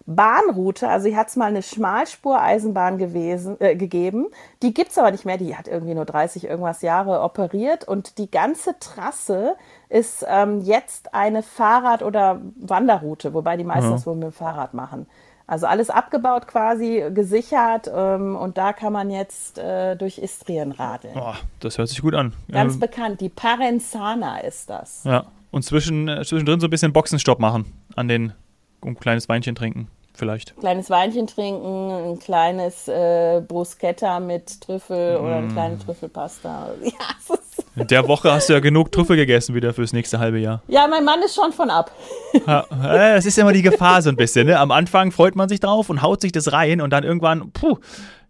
Bahnroute, 0.10 0.90
also 0.90 1.08
hier 1.08 1.18
hat 1.18 1.28
es 1.28 1.36
mal 1.36 1.46
eine 1.46 1.62
Schmalspureisenbahn 1.62 2.98
gewesen, 2.98 3.58
äh, 3.60 3.76
gegeben, 3.76 4.26
die 4.64 4.74
gibt 4.74 4.90
es 4.90 4.98
aber 4.98 5.12
nicht 5.12 5.24
mehr, 5.24 5.38
die 5.38 5.56
hat 5.56 5.68
irgendwie 5.68 5.94
nur 5.94 6.06
30 6.06 6.46
irgendwas 6.46 6.82
Jahre 6.82 7.22
operiert 7.22 7.88
und 7.88 8.18
die 8.18 8.32
ganze 8.32 8.80
Trasse 8.80 9.56
ist 9.88 10.26
ähm, 10.28 10.62
jetzt 10.62 11.14
eine 11.14 11.44
Fahrrad- 11.44 12.02
oder 12.02 12.42
Wanderroute, 12.56 13.36
wobei 13.36 13.56
die 13.56 13.64
meisten 13.64 13.90
mhm. 13.90 13.94
das 13.94 14.08
wohl 14.08 14.16
mit 14.16 14.24
dem 14.24 14.32
Fahrrad 14.32 14.74
machen. 14.74 15.06
Also 15.50 15.66
alles 15.66 15.90
abgebaut 15.90 16.46
quasi, 16.46 17.04
gesichert 17.12 17.90
ähm, 17.92 18.36
und 18.36 18.60
da 18.60 18.72
kann 18.72 18.94
man 18.94 19.10
jetzt 19.10 19.58
äh, 19.58 19.96
durch 19.96 20.20
Istrien 20.20 20.72
radeln. 20.72 21.16
Oh, 21.18 21.34
das 21.60 21.80
hört 21.80 21.90
sich 21.90 22.04
gut 22.04 22.14
an. 22.14 22.34
Ganz 22.52 22.76
ähm, 22.76 22.80
bekannt, 22.80 23.20
die 23.20 23.30
Parenzana 23.30 24.42
ist 24.42 24.70
das. 24.70 25.06
Ja, 25.06 25.26
und 25.50 25.64
zwischen, 25.64 26.08
äh, 26.08 26.24
zwischendrin 26.24 26.60
so 26.60 26.68
ein 26.68 26.70
bisschen 26.70 26.94
Boxenstopp 26.94 27.40
machen 27.40 27.66
an 27.96 28.08
den, 28.08 28.34
um 28.82 28.90
ein 28.90 29.00
kleines 29.00 29.28
Weinchen 29.28 29.56
trinken 29.56 29.88
vielleicht. 30.14 30.56
Kleines 30.58 30.92
Weinchen 30.92 31.26
trinken, 31.26 32.12
ein 32.12 32.20
kleines 32.20 32.88
äh, 32.88 33.42
Bruschetta 33.48 34.20
mit 34.20 34.62
Trüffel 34.62 35.18
mm. 35.18 35.24
oder 35.24 35.36
eine 35.38 35.48
kleine 35.48 35.80
Trüffelpasta. 35.80 36.74
Ja, 36.84 36.92
es 37.18 37.30
ist 37.30 37.49
in 37.80 37.88
der 37.88 38.08
Woche 38.08 38.32
hast 38.32 38.50
du 38.50 38.54
ja 38.54 38.60
genug 38.60 38.92
Trüffel 38.92 39.16
gegessen 39.16 39.56
wieder 39.56 39.74
fürs 39.74 39.94
nächste 39.94 40.20
halbe 40.20 40.40
Jahr. 40.40 40.62
Ja, 40.68 40.88
mein 40.88 41.04
Mann 41.04 41.22
ist 41.22 41.36
schon 41.36 41.52
von 41.52 41.70
ab. 41.70 41.92
Das 42.46 43.26
ist 43.26 43.38
immer 43.38 43.54
die 43.54 43.62
Gefahr 43.62 44.02
so 44.02 44.10
ein 44.10 44.16
bisschen. 44.16 44.48
Ne? 44.48 44.60
Am 44.60 44.72
Anfang 44.72 45.12
freut 45.12 45.36
man 45.36 45.50
sich 45.50 45.60
drauf 45.60 45.90
und 45.90 46.02
haut 46.02 46.22
sich 46.22 46.32
das 46.32 46.52
rein 46.52 46.82
und 46.82 46.92
dann 46.92 47.04
irgendwann, 47.04 47.52
puh, 47.52 47.78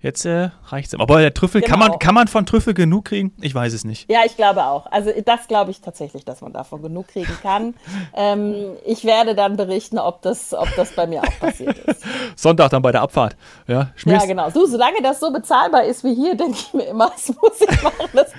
Jetzt 0.02 0.26
äh, 0.26 0.50
reicht 0.68 0.94
es. 0.94 1.00
Aber 1.00 1.20
der 1.20 1.34
Trüffel, 1.34 1.60
genau. 1.60 1.72
kann, 1.72 1.80
man, 1.80 2.00
kann 2.00 2.16
man 2.16 2.28
von 2.30 2.46
Trüffel 2.46 2.74
genug 2.74 3.06
kriegen? 3.06 3.34
Ich 3.42 3.54
weiß 3.54 3.74
es 3.74 3.84
nicht. 3.84 4.10
Ja, 4.10 4.20
ich 4.26 4.38
glaube 4.38 4.64
auch. 4.64 4.86
Also 4.92 5.12
das 5.26 5.48
glaube 5.50 5.72
ich 5.72 5.82
tatsächlich, 5.82 6.24
dass 6.24 6.40
man 6.40 6.54
davon 6.54 6.82
genug 6.82 7.10
kriegen 7.10 7.38
kann. 7.42 7.74
ähm, 8.16 8.78
ich 8.86 9.04
werde 9.04 9.36
dann 9.36 9.58
berichten, 9.58 10.00
ob 10.00 10.22
das, 10.22 10.54
ob 10.54 10.74
das 10.78 10.94
bei 10.94 11.06
mir 11.06 11.22
auch 11.22 11.40
passiert 11.40 11.78
ist. 11.80 12.02
Sonntag 12.38 12.70
dann 12.70 12.82
bei 12.82 12.94
der 12.94 13.02
Abfahrt. 13.02 13.36
Ja, 13.68 13.92
ja 14.06 14.26
genau. 14.26 14.50
So, 14.52 14.66
solange 14.66 15.02
das 15.02 15.20
so 15.20 15.34
bezahlbar 15.34 15.84
ist 15.84 16.06
wie 16.06 16.16
hier, 16.16 16.36
denke 16.36 16.58
ich 16.58 16.74
mir 16.74 16.84
immer, 16.84 17.10
das 17.14 17.36
muss 17.36 17.60
ich 17.60 17.84
machen. 17.84 18.10
Das 18.14 18.32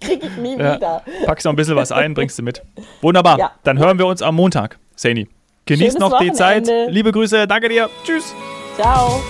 kriege 0.00 0.26
ich 0.26 0.36
nie 0.38 0.58
ja. 0.58 0.76
wieder. 0.76 1.02
Packst 1.26 1.44
noch 1.44 1.52
ein 1.52 1.56
bisschen 1.56 1.76
was 1.76 1.92
ein, 1.92 2.14
bringst 2.14 2.38
du 2.40 2.42
mit. 2.42 2.60
Wunderbar. 3.02 3.38
Ja. 3.38 3.52
Dann 3.62 3.78
hören 3.78 3.98
wir 3.98 4.06
uns 4.06 4.20
am 4.20 4.34
Montag. 4.34 4.78
Saini. 4.96 5.28
Genießt 5.66 5.98
noch 5.98 6.10
Wochenende. 6.10 6.32
die 6.32 6.36
Zeit. 6.36 6.70
Liebe 6.88 7.12
Grüße. 7.12 7.46
Danke 7.46 7.68
dir. 7.68 7.88
Tschüss. 8.04 8.34
Ciao. 8.76 9.22